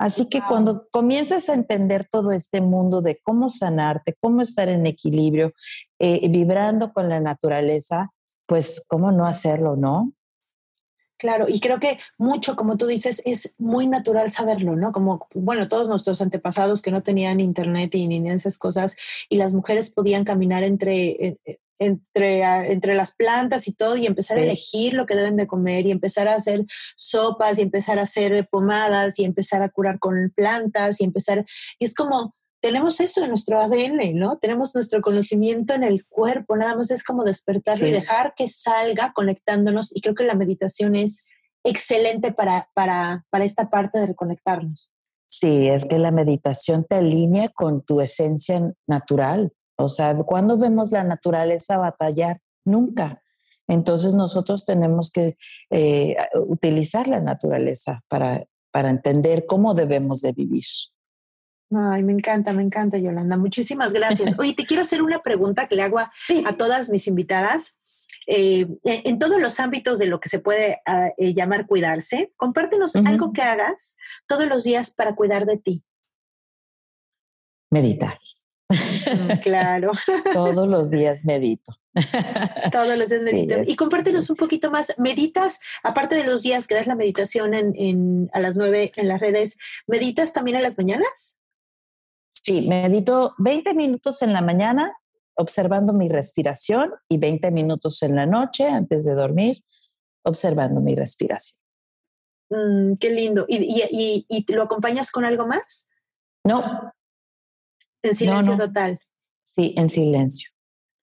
Así 0.00 0.28
que 0.28 0.40
cuando 0.40 0.86
comienzas 0.92 1.48
a 1.48 1.54
entender 1.54 2.06
todo 2.08 2.30
este 2.30 2.60
mundo 2.60 3.02
de 3.02 3.20
cómo 3.22 3.50
sanarte, 3.50 4.16
cómo 4.20 4.42
estar 4.42 4.68
en 4.68 4.86
equilibrio, 4.86 5.52
eh, 5.98 6.28
vibrando 6.28 6.92
con 6.92 7.08
la 7.08 7.20
naturaleza, 7.20 8.08
pues 8.46 8.86
cómo 8.88 9.10
no 9.10 9.26
hacerlo, 9.26 9.74
¿no? 9.74 10.12
Claro, 11.18 11.46
y 11.48 11.58
creo 11.58 11.80
que 11.80 11.98
mucho, 12.16 12.54
como 12.54 12.76
tú 12.76 12.86
dices, 12.86 13.22
es 13.24 13.52
muy 13.58 13.88
natural 13.88 14.30
saberlo, 14.30 14.76
¿no? 14.76 14.92
Como, 14.92 15.26
bueno, 15.34 15.68
todos 15.68 15.88
nuestros 15.88 16.22
antepasados 16.22 16.80
que 16.80 16.92
no 16.92 17.02
tenían 17.02 17.40
internet 17.40 17.92
y 17.96 18.06
ni 18.06 18.30
esas 18.30 18.56
cosas, 18.56 18.96
y 19.28 19.36
las 19.36 19.52
mujeres 19.52 19.90
podían 19.90 20.24
caminar 20.24 20.62
entre, 20.62 21.08
eh, 21.08 21.36
eh, 21.44 21.58
entre, 21.80 22.42
entre 22.72 22.94
las 22.94 23.14
plantas 23.16 23.66
y 23.66 23.72
todo 23.72 23.96
y 23.96 24.06
empezar 24.06 24.38
a 24.38 24.42
elegir 24.42 24.94
lo 24.94 25.06
que 25.06 25.16
deben 25.16 25.36
de 25.36 25.48
comer 25.48 25.86
y 25.86 25.90
empezar 25.90 26.28
a 26.28 26.34
hacer 26.36 26.64
sopas 26.96 27.58
y 27.58 27.62
empezar 27.62 27.98
a 27.98 28.02
hacer 28.02 28.48
pomadas 28.48 29.18
y 29.18 29.24
empezar 29.24 29.62
a 29.62 29.70
curar 29.70 29.98
con 29.98 30.32
plantas 30.36 31.00
y 31.00 31.04
empezar, 31.04 31.44
y 31.80 31.84
es 31.84 31.94
como, 31.94 32.36
tenemos 32.60 33.00
eso 33.00 33.22
en 33.22 33.28
nuestro 33.28 33.60
ADN, 33.60 34.14
¿no? 34.14 34.38
Tenemos 34.38 34.74
nuestro 34.74 35.00
conocimiento 35.00 35.74
en 35.74 35.84
el 35.84 36.06
cuerpo, 36.06 36.56
nada 36.56 36.76
más 36.76 36.90
es 36.90 37.04
como 37.04 37.24
despertarlo 37.24 37.86
y 37.86 37.92
dejar 37.92 38.34
que 38.36 38.48
salga 38.48 39.12
conectándonos 39.12 39.94
y 39.94 40.00
creo 40.00 40.14
que 40.14 40.24
la 40.24 40.34
meditación 40.34 40.96
es 40.96 41.28
excelente 41.64 42.32
para, 42.32 42.70
para, 42.74 43.24
para 43.30 43.44
esta 43.44 43.70
parte 43.70 43.98
de 43.98 44.06
reconectarnos. 44.06 44.92
Sí, 45.26 45.68
es 45.68 45.84
que 45.84 45.98
la 45.98 46.10
meditación 46.10 46.84
te 46.84 46.96
alinea 46.96 47.50
con 47.50 47.82
tu 47.82 48.00
esencia 48.00 48.72
natural. 48.86 49.52
O 49.76 49.88
sea, 49.88 50.16
¿cuándo 50.16 50.56
vemos 50.56 50.90
la 50.90 51.04
naturaleza 51.04 51.76
batallar? 51.76 52.40
Nunca. 52.64 53.22
Entonces 53.68 54.14
nosotros 54.14 54.64
tenemos 54.64 55.10
que 55.10 55.36
eh, 55.70 56.16
utilizar 56.46 57.06
la 57.08 57.20
naturaleza 57.20 58.02
para, 58.08 58.44
para 58.72 58.90
entender 58.90 59.44
cómo 59.46 59.74
debemos 59.74 60.22
de 60.22 60.32
vivir. 60.32 60.64
Ay, 61.70 62.02
me 62.02 62.12
encanta, 62.12 62.52
me 62.52 62.62
encanta, 62.62 62.98
Yolanda. 62.98 63.36
Muchísimas 63.36 63.92
gracias. 63.92 64.34
Oye, 64.38 64.54
te 64.54 64.64
quiero 64.64 64.82
hacer 64.82 65.02
una 65.02 65.22
pregunta 65.22 65.66
que 65.68 65.76
le 65.76 65.82
hago 65.82 65.98
a, 65.98 66.10
todas 66.56 66.88
mis 66.88 67.06
invitadas. 67.06 67.76
Eh, 68.30 68.66
en 68.84 69.18
todos 69.18 69.40
los 69.40 69.58
ámbitos 69.58 69.98
de 69.98 70.06
lo 70.06 70.20
que 70.20 70.28
se 70.28 70.38
puede 70.38 70.82
ah, 70.84 71.08
eh, 71.16 71.32
llamar 71.32 71.66
cuidarse, 71.66 72.30
compártenos 72.36 72.94
algo 72.94 73.32
que 73.32 73.40
hagas 73.40 73.96
todos 74.26 74.46
los 74.46 74.64
días 74.64 74.92
para 74.92 75.14
cuidar 75.14 75.46
de 75.46 75.56
ti. 75.56 75.82
Meditar. 77.70 78.18
Mm, 78.68 79.38
claro. 79.40 79.92
todos 80.34 80.68
los 80.68 80.90
días 80.90 81.24
medito. 81.24 81.72
todos 82.70 82.98
los 82.98 83.08
días 83.08 83.22
medito. 83.22 83.56
y 83.66 83.76
compártenos 83.76 84.28
un 84.28 84.36
poquito 84.36 84.70
más. 84.70 84.92
¿Meditas, 84.98 85.58
aparte 85.82 86.14
de 86.14 86.24
los 86.24 86.42
días 86.42 86.66
que 86.66 86.74
das 86.74 86.86
la 86.86 86.96
meditación 86.96 87.54
en, 87.54 88.28
a 88.34 88.40
las 88.40 88.56
nueve 88.56 88.92
en 88.96 89.08
las 89.08 89.20
redes, 89.20 89.56
meditas 89.86 90.34
también 90.34 90.58
a 90.58 90.60
las 90.60 90.76
mañanas? 90.76 91.37
Sí, 92.42 92.66
medito 92.68 93.34
20 93.38 93.74
minutos 93.74 94.22
en 94.22 94.32
la 94.32 94.40
mañana 94.40 94.96
observando 95.38 95.92
mi 95.92 96.08
respiración 96.08 96.92
y 97.08 97.18
20 97.18 97.50
minutos 97.52 98.02
en 98.02 98.16
la 98.16 98.26
noche 98.26 98.68
antes 98.68 99.04
de 99.04 99.14
dormir 99.14 99.62
observando 100.24 100.80
mi 100.80 100.94
respiración. 100.94 101.58
Mm, 102.50 102.94
qué 102.98 103.10
lindo. 103.10 103.44
¿Y, 103.48 104.26
y, 104.28 104.52
lo 104.52 104.62
acompañas 104.62 105.10
con 105.10 105.24
algo 105.24 105.46
más? 105.46 105.86
No. 106.44 106.92
En 108.02 108.14
silencio 108.14 108.56
total. 108.56 108.98
Sí, 109.44 109.74
en 109.76 109.88
silencio. 109.88 110.50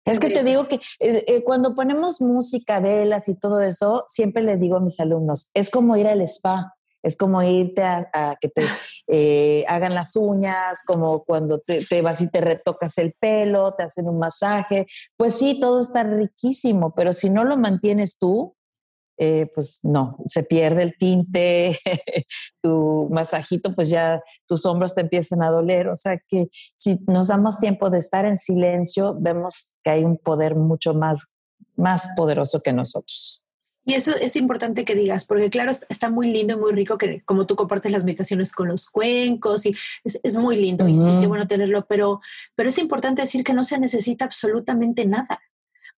Es 0.06 0.20
que 0.20 0.30
te 0.30 0.44
digo 0.44 0.68
que 0.68 0.76
eh, 1.00 1.24
eh, 1.28 1.44
cuando 1.44 1.74
ponemos 1.74 2.22
música, 2.22 2.80
velas 2.80 3.28
y 3.28 3.36
todo 3.36 3.62
eso, 3.62 4.06
siempre 4.08 4.44
le 4.44 4.58
digo 4.58 4.78
a 4.78 4.80
mis 4.80 5.00
alumnos, 5.00 5.50
es 5.54 5.72
como 5.72 5.98
ir 5.98 6.08
al 6.08 6.22
spa. 6.22 6.75
Es 7.06 7.16
como 7.16 7.44
irte 7.44 7.84
a, 7.84 8.36
que 8.42 8.50
te 8.50 8.66
eh, 9.08 9.64
hagan 9.68 9.94
las 9.94 10.16
uñas, 10.16 10.82
como 10.84 11.24
cuando 11.24 11.60
te, 11.60 12.02
vas 12.02 12.20
y 12.22 12.32
te 12.32 12.42
retocas 12.42 12.98
el 12.98 13.14
pelo, 13.20 13.74
te 13.74 13.84
hacen 13.84 14.10
un 14.10 14.18
masaje. 14.18 14.88
Pues 15.16 15.36
sí, 15.36 15.60
todo 15.60 15.82
está 15.82 16.04
riquísimo, 16.04 16.96
pero 16.96 17.14
si 17.14 17.30
no 17.30 17.44
lo 17.44 17.58
mantienes 17.58 18.18
tú, 18.18 18.56
eh, 19.18 19.50
pues 19.54 19.82
no, 19.84 20.18
se 20.26 20.44
pierde 20.44 20.82
el 20.82 20.98
tinte, 20.98 21.80
tu 22.64 23.08
masajito, 23.12 23.76
pues 23.76 23.90
ya 23.92 24.20
tus 24.48 24.66
hombros 24.66 24.96
te 24.96 25.02
empiezan 25.02 25.44
a 25.44 25.52
doler. 25.52 25.90
O 25.90 25.96
sea 25.96 26.18
que 26.28 26.48
si 26.76 26.98
nos 27.06 27.28
damos 27.28 27.60
tiempo 27.60 27.92
de 27.92 28.00
estar 28.00 28.26
en 28.26 28.38
silencio, 28.38 29.16
vemos 29.20 29.78
que 29.84 29.92
hay 29.92 30.04
un 30.04 30.18
poder 30.18 30.56
mucho 30.56 30.96
más, 30.96 31.36
más 31.76 32.10
poderoso 32.18 32.62
que 32.62 32.74
nosotros. 32.74 33.45
Y 33.88 33.94
eso 33.94 34.16
es 34.16 34.36
importante 34.36 34.84
que 34.84 34.96
digas, 34.96 35.26
porque 35.26 35.52
claro, 35.52 35.72
está 35.90 36.10
muy 36.10 36.32
lindo 36.32 36.56
y 36.56 36.58
muy 36.58 36.72
rico 36.74 36.98
que 36.98 37.22
como 37.24 37.46
tú 37.46 37.56
compartes 37.56 37.92
las 37.92 38.04
meditaciones 38.04 38.52
con 38.52 38.68
los 38.68 38.90
cuencos 38.90 39.68
y 39.68 39.76
es, 40.04 40.36
muy 40.38 40.56
lindo 40.56 40.88
y, 40.88 40.94
qué 41.20 41.28
bueno 41.28 41.46
tenerlo, 41.46 41.86
pero, 41.88 42.20
pero 42.56 42.70
es 42.70 42.80
importante 42.80 43.22
decir 43.22 43.44
que 43.44 43.54
no 43.54 43.64
se 43.64 43.80
necesita 43.80 44.26
absolutamente 44.26 45.06
nada, 45.06 45.40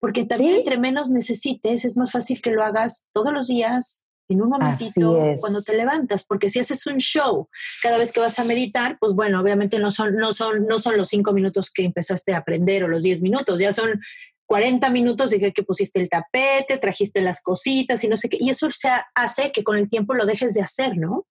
porque 0.02 0.26
también 0.26 0.56
entre 0.56 0.78
menos 0.78 1.10
necesites 1.10 1.86
es 1.86 1.96
más 1.96 2.12
fácil 2.12 2.42
que 2.42 2.52
lo 2.52 2.64
hagas 2.64 3.06
todos 3.14 3.32
los 3.32 3.48
días, 3.48 4.06
en 4.30 4.42
un 4.42 4.50
momentito 4.50 5.18
cuando 5.40 5.62
te 5.62 5.76
levantas, 5.76 6.24
porque 6.26 6.50
si 6.50 6.60
haces 6.60 6.86
un 6.86 6.98
show 6.98 7.48
cada 7.82 7.98
vez 7.98 8.12
que 8.12 8.20
vas 8.20 8.38
a 8.40 8.44
meditar, 8.44 8.98
pues 9.00 9.14
bueno, 9.14 9.40
obviamente 9.40 9.80
no 9.80 9.92
son, 9.92 10.16
no 10.16 10.34
son, 10.34 10.66
no 10.68 10.80
son 10.80 10.98
los 10.98 11.08
cinco 11.08 11.32
minutos 11.34 11.72
que 11.72 11.84
empezaste 11.84 12.34
a 12.34 12.40
aprender 12.40 12.84
o 12.84 12.88
los 12.88 13.04
diez 13.04 13.22
minutos, 13.22 13.60
ya 13.60 13.72
son 13.72 14.02
40 14.48 14.90
minutos 14.90 15.30
dije 15.30 15.54
que 15.54 15.64
pusiste 15.64 16.00
el 16.00 16.10
tapete, 16.10 16.78
trajiste 16.78 17.22
las 17.22 17.42
cositas 17.42 18.04
y 18.04 18.08
no 18.08 18.18
sé 18.18 18.30
qué. 18.30 18.38
Y 18.40 18.50
eso 18.50 18.70
se 18.72 18.90
hace 19.14 19.52
que 19.52 19.64
con 19.64 19.78
el 19.78 19.90
tiempo 19.90 20.14
lo 20.14 20.26
dejes 20.26 20.54
de 20.54 20.62
hacer, 20.62 20.98
¿no? 20.98 21.26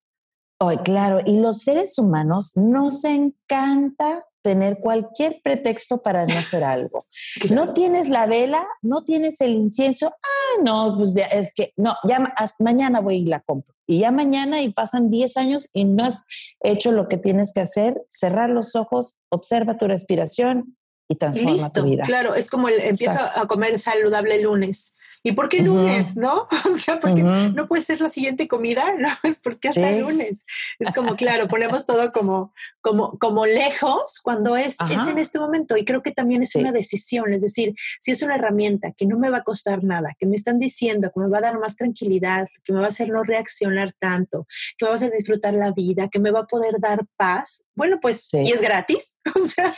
Oh, 0.59 0.71
claro, 0.83 1.21
y 1.23 1.39
los 1.39 1.61
seres 1.61 1.99
humanos 1.99 2.53
nos 2.55 3.03
encanta 3.03 4.25
tener 4.41 4.79
cualquier 4.79 5.39
pretexto 5.43 6.01
para 6.01 6.25
no 6.25 6.37
hacer 6.37 6.63
algo. 6.63 6.99
No 7.51 7.73
tienes 7.73 8.09
la 8.09 8.25
vela, 8.25 8.65
no 8.81 9.03
tienes 9.03 9.41
el 9.41 9.51
incienso, 9.51 10.07
ah, 10.07 10.61
no, 10.63 10.95
pues 10.97 11.15
es 11.15 11.53
que, 11.53 11.73
no, 11.75 11.95
ya 12.07 12.33
mañana 12.59 13.01
voy 13.01 13.17
y 13.17 13.25
la 13.25 13.41
compro. 13.41 13.75
Y 13.85 13.99
ya 13.99 14.11
mañana 14.11 14.61
y 14.61 14.73
pasan 14.73 15.09
10 15.09 15.37
años 15.37 15.69
y 15.73 15.85
no 15.85 16.05
has 16.05 16.25
hecho 16.61 16.91
lo 16.91 17.07
que 17.07 17.17
tienes 17.17 17.53
que 17.53 17.61
hacer, 17.61 18.01
cerrar 18.09 18.49
los 18.49 18.75
ojos, 18.75 19.17
observa 19.29 19.77
tu 19.77 19.87
respiración, 19.87 20.77
y 21.07 21.15
transforma 21.15 21.71
tu 21.71 21.83
vida. 21.83 22.03
Claro, 22.05 22.35
es 22.35 22.49
como 22.49 22.69
el 22.69 22.79
empiezo 22.81 23.17
a 23.19 23.47
comer 23.47 23.77
saludable 23.79 24.35
el 24.35 24.43
lunes 24.43 24.93
¿Y 25.27 25.33
por 25.33 25.49
qué 25.49 25.61
lunes, 25.61 26.15
no? 26.15 26.47
O 26.67 26.77
sea, 26.77 26.99
porque 26.99 27.21
no 27.21 27.67
puede 27.67 27.81
ser 27.81 27.99
la 27.99 28.09
siguiente 28.09 28.47
comida, 28.47 28.93
no, 28.97 29.09
es 29.23 29.39
porque 29.39 29.67
hasta 29.67 29.89
el 29.89 30.01
lunes. 30.01 30.45
Es 30.79 30.93
como, 30.93 31.15
claro, 31.17 31.47
ponemos 31.49 31.85
todo 31.85 32.11
como, 32.13 32.53
como, 32.81 33.17
como 33.17 33.45
lejos 33.45 34.21
cuando 34.23 34.55
es, 34.55 34.77
es 34.89 35.07
en 35.07 35.17
este 35.17 35.39
momento. 35.39 35.75
Y 35.75 35.83
creo 35.83 36.01
que 36.01 36.11
también 36.11 36.43
es 36.43 36.55
una 36.55 36.71
decisión, 36.71 37.33
es 37.33 37.41
decir, 37.41 37.75
si 37.99 38.11
es 38.11 38.21
una 38.21 38.35
herramienta 38.35 38.91
que 38.91 39.05
no 39.05 39.17
me 39.17 39.29
va 39.29 39.39
a 39.39 39.43
costar 39.43 39.83
nada, 39.83 40.15
que 40.17 40.25
me 40.25 40.35
están 40.35 40.59
diciendo 40.59 41.11
que 41.13 41.19
me 41.19 41.27
va 41.27 41.39
a 41.39 41.41
dar 41.41 41.59
más 41.59 41.75
tranquilidad, 41.75 42.47
que 42.63 42.71
me 42.71 42.79
va 42.79 42.85
a 42.85 42.89
hacer 42.89 43.09
no 43.09 43.23
reaccionar 43.23 43.93
tanto, 43.99 44.47
que 44.77 44.85
me 44.85 44.89
va 44.89 44.93
a 44.93 44.97
hacer 44.97 45.11
disfrutar 45.11 45.53
la 45.53 45.71
vida, 45.71 46.07
que 46.09 46.19
me 46.19 46.31
va 46.31 46.41
a 46.41 46.47
poder 46.47 46.79
dar 46.79 47.05
paz, 47.17 47.65
bueno, 47.75 47.99
pues, 48.01 48.33
y 48.33 48.51
es 48.51 48.61
gratis, 48.61 49.19
o 49.35 49.45
sea. 49.45 49.75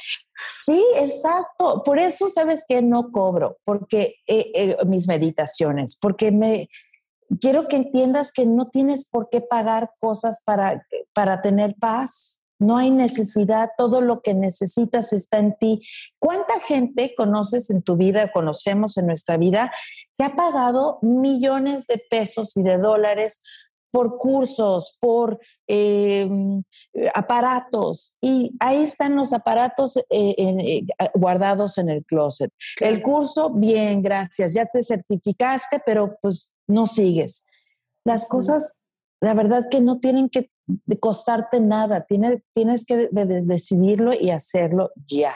Sí, 0.61 0.83
exacto. 0.95 1.83
Por 1.83 1.99
eso, 1.99 2.29
¿sabes 2.29 2.65
que 2.67 2.81
No 2.81 3.11
cobro, 3.11 3.57
porque 3.65 4.15
eh, 4.27 4.51
eh, 4.53 4.77
mis 4.85 5.07
meditaciones, 5.07 5.97
porque 5.99 6.31
me 6.31 6.69
quiero 7.39 7.67
que 7.67 7.75
entiendas 7.75 8.31
que 8.31 8.45
no 8.45 8.69
tienes 8.69 9.05
por 9.05 9.29
qué 9.29 9.41
pagar 9.41 9.91
cosas 9.99 10.41
para, 10.43 10.85
para 11.13 11.41
tener 11.41 11.75
paz. 11.75 12.43
No 12.57 12.77
hay 12.77 12.91
necesidad, 12.91 13.69
todo 13.77 14.01
lo 14.01 14.21
que 14.21 14.33
necesitas 14.33 15.13
está 15.13 15.37
en 15.37 15.55
ti. 15.57 15.81
¿Cuánta 16.19 16.59
gente 16.59 17.13
conoces 17.15 17.69
en 17.69 17.81
tu 17.81 17.95
vida, 17.95 18.31
conocemos 18.33 18.97
en 18.97 19.07
nuestra 19.07 19.37
vida, 19.37 19.71
que 20.17 20.25
ha 20.25 20.35
pagado 20.35 20.99
millones 21.01 21.87
de 21.87 21.97
pesos 22.09 22.57
y 22.57 22.63
de 22.63 22.77
dólares 22.77 23.41
por 23.91 24.17
cursos, 24.17 24.97
por 24.99 25.39
em, 25.67 26.63
aparatos. 27.13 28.17
Y 28.21 28.51
ahí 28.59 28.83
están 28.83 29.15
los 29.15 29.33
aparatos 29.33 29.97
eh, 29.97 30.35
eh, 30.37 30.85
guardados 31.13 31.77
en 31.77 31.89
el 31.89 32.05
closet. 32.05 32.51
El 32.79 33.01
curso, 33.01 33.51
bien, 33.51 34.01
gracias, 34.01 34.53
ya 34.53 34.65
te 34.65 34.83
certificaste, 34.83 35.81
pero 35.85 36.17
pues 36.21 36.57
no 36.67 36.85
sigues. 36.85 37.45
Las 38.05 38.27
cosas, 38.27 38.79
la 39.21 39.33
verdad 39.33 39.67
que 39.69 39.81
no 39.81 39.99
tienen 39.99 40.29
que 40.29 40.51
costarte 40.99 41.59
nada, 41.59 42.05
tienes, 42.05 42.41
tienes 42.53 42.85
que 42.85 43.09
decidirlo 43.11 44.13
y 44.13 44.29
hacerlo 44.29 44.91
ya 45.07 45.35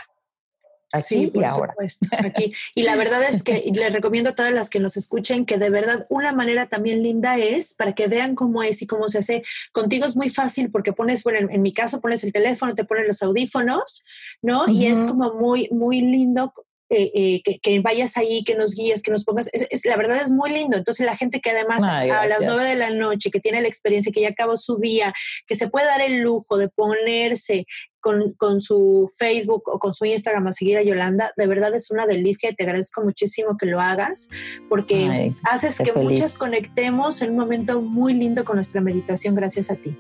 sí, 1.00 1.28
por 1.28 1.48
Supuesto, 1.48 2.08
aquí. 2.18 2.54
Y 2.76 2.84
la 2.84 2.96
verdad 2.96 3.24
es 3.24 3.44
que 3.44 3.64
les 3.74 3.94
recomiendo 3.94 4.32
a 4.32 4.36
todas 4.36 4.52
las 4.52 4.70
que 4.70 4.80
nos 4.80 4.98
escuchen 4.98 5.46
que 5.46 5.58
de 5.58 5.70
verdad 5.70 6.06
una 6.10 6.34
manera 6.34 6.68
también 6.68 7.04
linda 7.04 7.38
es 7.38 7.74
para 7.74 7.94
que 7.94 8.08
vean 8.08 8.36
cómo 8.36 8.64
es 8.64 8.82
y 8.82 8.88
cómo 8.88 9.10
se 9.10 9.20
hace. 9.20 9.44
Contigo 9.72 10.06
es 10.06 10.16
muy 10.16 10.30
fácil 10.30 10.72
porque 10.72 10.94
pones, 10.94 11.24
bueno, 11.24 11.48
en, 11.50 11.62
mi 11.62 11.74
caso 11.74 12.02
pones 12.02 12.24
el 12.24 12.34
teléfono, 12.34 12.76
te 12.76 12.86
pones 12.86 13.08
los 13.08 13.22
audífonos, 13.22 14.04
¿no? 14.42 14.68
Y 14.68 14.88
es 14.88 15.00
como 15.06 15.34
muy, 15.34 15.68
muy 15.72 16.02
lindo 16.02 16.54
eh, 16.96 17.42
eh, 17.44 17.60
que, 17.60 17.80
vayas 17.80 18.18
ahí, 18.18 18.44
que 18.44 18.54
nos 18.54 18.76
guíes, 18.76 19.02
que 19.02 19.10
nos 19.10 19.24
pongas. 19.24 19.50
Es, 19.52 19.84
la 19.86 19.96
verdad 19.96 20.22
es 20.22 20.32
muy 20.32 20.52
lindo. 20.52 20.78
Entonces, 20.78 21.06
la 21.06 21.18
gente 21.18 21.42
que 21.42 21.50
además 21.50 21.82
a 21.84 22.06
las 22.28 22.42
nueve 22.42 22.66
de 22.66 22.76
la 22.76 22.92
noche, 22.92 23.32
que 23.32 23.40
tiene 23.40 23.62
la 23.62 23.68
experiencia, 23.68 24.12
que 24.12 24.22
ya 24.22 24.30
acabó 24.30 24.58
su 24.58 24.78
día, 24.78 25.12
que 25.48 25.56
se 25.56 25.68
puede 25.70 25.88
dar 25.88 26.02
el 26.02 26.22
lujo 26.22 26.58
de 26.58 26.70
ponerse 26.70 27.66
con, 28.04 28.34
con, 28.34 28.60
su 28.60 29.10
Facebook 29.18 29.64
o 29.66 29.80
con 29.80 29.94
su 29.94 30.06
Instagram 30.06 30.48
a 30.48 30.54
seguir 30.54 30.78
a 30.78 30.84
Yolanda, 30.84 31.32
de 31.38 31.48
verdad 31.48 31.74
es 31.74 31.90
una 31.90 32.06
delicia 32.06 32.52
y 32.52 32.56
te 32.56 32.64
agradezco 32.64 33.02
muchísimo 33.02 33.58
que 33.58 33.66
lo 33.66 33.80
hagas 33.80 34.28
porque 34.68 35.34
haces 35.44 35.78
que 35.78 35.94
muchas 35.94 36.38
conectemos 36.38 37.22
en 37.22 37.32
un 37.32 37.38
momento 37.38 37.82
muy 37.82 38.14
lindo 38.14 38.44
con 38.44 38.58
nuestra 38.58 38.82
meditación 38.82 39.36
gracias 39.36 39.72
a 39.72 39.76
ti. 39.76 39.98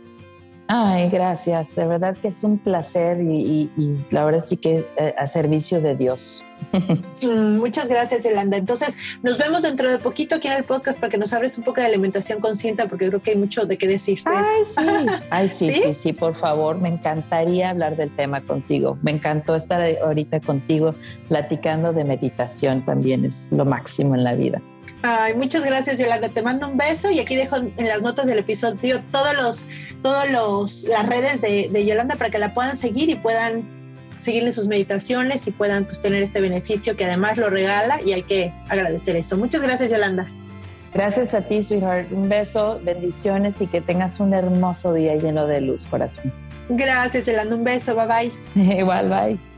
Ay, 0.68 1.09
gracias. 1.09 1.76
De 1.76 1.86
verdad 1.86 2.16
que 2.16 2.30
es 2.30 2.43
un 2.43 2.57
placer 2.57 3.22
y, 3.22 3.70
la 4.11 4.26
verdad 4.26 4.41
sí 4.41 4.57
que 4.57 4.86
eh, 4.97 5.14
a 5.18 5.28
servicio 5.28 5.82
de 5.82 5.95
Dios. 5.95 6.45
Mm, 7.24 7.57
muchas 7.57 7.88
gracias, 7.88 8.24
Yolanda. 8.24 8.57
Entonces, 8.57 8.97
nos 9.22 9.38
vemos 9.38 9.61
dentro 9.61 9.89
de 9.89 9.97
poquito 9.97 10.36
aquí 10.36 10.49
en 10.49 10.55
el 10.55 10.66
podcast 10.66 10.99
para 10.99 11.09
que 11.09 11.18
nos 11.18 11.32
hables 11.32 11.57
un 11.57 11.64
poco 11.64 11.80
de 11.80 11.88
alimentación 11.88 12.41
consciente, 12.41 12.86
porque 12.88 13.07
creo 13.07 13.22
que 13.22 13.32
hay 13.32 13.38
mucho 13.38 13.66
de 13.66 13.78
qué 13.78 13.88
decir. 13.88 14.20
Ay, 14.26 14.66
sí. 14.66 14.82
Ay, 15.30 15.47
sí, 15.47 15.72
sí, 15.72 15.93
sí, 15.93 16.14
por 16.14 16.36
favor. 16.36 16.78
Me 16.78 16.89
encantaría 16.89 17.70
hablar 17.70 17.95
del 17.95 18.09
tema 18.14 18.41
contigo. 18.41 18.97
Me 19.01 19.11
encantó 19.11 19.55
estar 19.55 19.82
ahorita 20.03 20.41
contigo 20.41 20.95
platicando 21.30 21.93
de 21.93 22.03
meditación 22.03 22.84
también. 22.84 23.24
Es 23.24 23.51
lo 23.51 23.64
máximo 23.64 24.16
en 24.16 24.24
la 24.26 24.34
vida. 24.34 24.61
Ay, 25.05 25.33
muchas 25.33 25.65
gracias, 25.65 25.97
Yolanda. 25.97 26.29
Te 26.29 26.41
mando 26.41 26.65
un 26.65 26.77
beso 26.77 27.11
y 27.11 27.19
aquí 27.19 27.35
dejo 27.35 27.57
en 27.57 27.87
las 27.87 28.01
notas 28.01 28.25
del 28.25 28.39
episodio 28.39 29.01
todos 29.11 29.35
los, 29.35 29.65
todos 30.01 30.29
los, 30.29 30.85
las 30.85 31.05
redes 31.05 31.41
de, 31.41 31.69
de 31.69 31.85
Yolanda 31.85 32.15
para 32.15 32.29
que 32.29 32.39
la 32.39 32.53
puedan 32.53 32.77
seguir 32.77 33.09
y 33.09 33.15
puedan 33.15 33.63
seguirle 34.17 34.53
sus 34.53 34.67
meditaciones 34.67 35.45
y 35.45 35.51
puedan 35.51 35.83
pues, 35.83 36.01
tener 36.01 36.23
este 36.23 36.39
beneficio 36.39 36.95
que 36.95 37.03
además 37.03 37.37
lo 37.37 37.49
regala 37.49 37.99
y 38.01 38.13
hay 38.13 38.23
que 38.23 38.53
agradecer 38.69 39.17
eso. 39.17 39.35
Muchas 39.37 39.61
gracias, 39.61 39.91
Yolanda. 39.91 40.25
Gracias 40.93 41.33
a 41.33 41.41
ti, 41.41 41.61
sweetheart. 41.61 42.09
Un 42.11 42.29
beso, 42.29 42.79
bendiciones 42.81 43.59
y 43.61 43.67
que 43.67 43.81
tengas 43.81 44.21
un 44.21 44.33
hermoso 44.33 44.93
día 44.93 45.15
lleno 45.15 45.47
de 45.47 45.59
luz, 45.59 45.85
corazón. 45.85 46.31
Gracias, 46.69 47.25
Yolanda. 47.25 47.55
Un 47.55 47.63
beso. 47.65 47.93
Bye 47.93 48.31
bye. 48.55 48.77
Igual, 48.79 49.09
bye. 49.09 49.52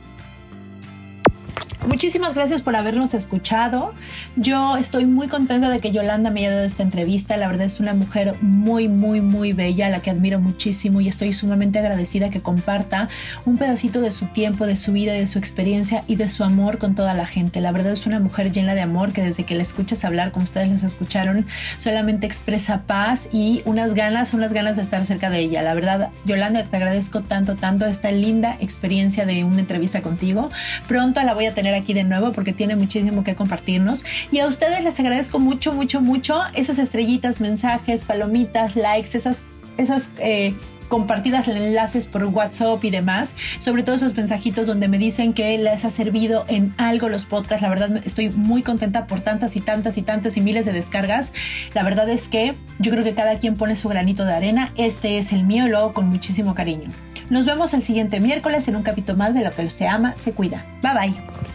Muchísimas 1.88 2.33
gracias 2.33 2.63
por 2.63 2.75
habernos 2.75 3.13
escuchado. 3.13 3.93
Yo 4.36 4.75
estoy 4.75 5.05
muy 5.05 5.27
contenta 5.27 5.69
de 5.69 5.79
que 5.79 5.91
Yolanda 5.91 6.31
me 6.31 6.39
haya 6.39 6.51
dado 6.51 6.65
esta 6.65 6.81
entrevista. 6.81 7.38
La 7.38 7.47
verdad 7.47 7.67
es 7.67 7.79
una 7.79 7.93
mujer 7.93 8.36
muy, 8.41 8.88
muy, 8.88 9.21
muy 9.21 9.53
bella, 9.53 9.89
la 9.89 10.01
que 10.01 10.09
admiro 10.09 10.39
muchísimo 10.39 10.99
y 10.99 11.07
estoy 11.07 11.31
sumamente 11.31 11.77
agradecida 11.77 12.31
que 12.31 12.41
comparta 12.41 13.07
un 13.45 13.57
pedacito 13.57 14.01
de 14.01 14.09
su 14.09 14.25
tiempo, 14.25 14.65
de 14.65 14.75
su 14.75 14.93
vida, 14.93 15.13
de 15.13 15.27
su 15.27 15.38
experiencia 15.38 16.03
y 16.07 16.15
de 16.15 16.27
su 16.27 16.43
amor 16.43 16.79
con 16.79 16.95
toda 16.95 17.13
la 17.13 17.27
gente. 17.27 17.61
La 17.61 17.71
verdad 17.71 17.93
es 17.93 18.07
una 18.07 18.19
mujer 18.19 18.51
llena 18.51 18.73
de 18.73 18.81
amor 18.81 19.13
que 19.13 19.21
desde 19.21 19.43
que 19.43 19.53
la 19.53 19.61
escuchas 19.61 20.03
hablar, 20.05 20.31
como 20.31 20.43
ustedes 20.43 20.69
las 20.69 20.81
escucharon, 20.81 21.45
solamente 21.77 22.25
expresa 22.25 22.81
paz 22.88 23.29
y 23.31 23.61
unas 23.65 23.93
ganas, 23.93 24.33
unas 24.33 24.53
ganas 24.53 24.75
de 24.75 24.81
estar 24.81 25.05
cerca 25.05 25.29
de 25.29 25.39
ella. 25.39 25.61
La 25.61 25.75
verdad, 25.75 26.09
Yolanda, 26.25 26.63
te 26.63 26.75
agradezco 26.77 27.21
tanto, 27.21 27.55
tanto 27.55 27.86
esta 27.86 28.11
linda 28.11 28.57
experiencia 28.59 29.27
de 29.27 29.43
una 29.43 29.59
entrevista 29.59 30.01
contigo. 30.01 30.49
Pronto 30.88 31.21
la 31.21 31.36
voy 31.36 31.45
a 31.45 31.53
tener 31.53 31.74
aquí 31.76 31.93
de 31.93 32.03
nuevo 32.03 32.32
porque 32.32 32.53
tiene 32.53 32.76
muchísimo 32.76 33.23
que 33.23 33.36
compartirnos. 33.36 34.05
Y 34.32 34.39
a 34.39 34.47
ustedes 34.47 34.84
les 34.84 34.99
agradezco 34.99 35.39
mucho, 35.39 35.73
mucho, 35.73 36.01
mucho 36.01 36.41
esas 36.53 36.80
estrellitas, 36.80 37.41
mensajes, 37.41 38.03
palomitas, 38.03 38.76
likes, 38.76 39.17
esas, 39.17 39.43
esas 39.78 40.09
eh, 40.19 40.53
compartidas 40.88 41.47
enlaces 41.47 42.07
por 42.07 42.23
WhatsApp 42.26 42.84
y 42.84 42.89
demás, 42.89 43.36
sobre 43.59 43.84
todo 43.84 43.95
esos 43.95 44.15
mensajitos 44.15 44.67
donde 44.67 44.88
me 44.88 44.97
dicen 44.97 45.34
que 45.34 45.57
les 45.57 45.86
ha 45.86 45.89
servido 45.89 46.45
en 46.47 46.73
algo 46.78 47.09
los 47.09 47.26
podcasts. 47.26 47.61
La 47.61 47.69
verdad 47.69 48.01
estoy 48.05 48.30
muy 48.30 48.61
contenta 48.61 49.07
por 49.07 49.21
tantas 49.21 49.55
y 49.55 49.61
tantas 49.61 49.97
y 49.97 50.01
tantas 50.01 50.38
y 50.38 50.41
miles 50.41 50.65
de 50.65 50.73
descargas. 50.73 51.34
La 51.73 51.84
verdad 51.84 52.09
es 52.09 52.28
que 52.28 52.55
yo 52.80 52.91
creo 52.91 53.03
que 53.03 53.13
cada 53.13 53.39
quien 53.39 53.55
pone 53.55 53.76
su 53.76 53.89
granito 53.89 54.26
de 54.26 54.34
arena. 54.34 54.71
Este 54.76 55.17
es 55.17 55.34
el 55.34 55.43
mío, 55.43 55.67
lo 55.67 55.80
hago 55.80 55.93
con 55.93 56.07
muchísimo 56.07 56.55
cariño. 56.55 56.89
Nos 57.30 57.45
vemos 57.45 57.73
el 57.73 57.82
siguiente 57.82 58.19
miércoles 58.19 58.67
en 58.67 58.76
un 58.76 58.84
capítulo 58.84 59.17
más 59.17 59.34
de 59.34 59.43
Lo 59.43 59.51
que 59.51 59.65
usted 59.65 59.88
ama, 59.88 60.13
se 60.15 60.32
cuida. 60.32 60.65
Bye 60.82 60.93
bye. 60.93 61.55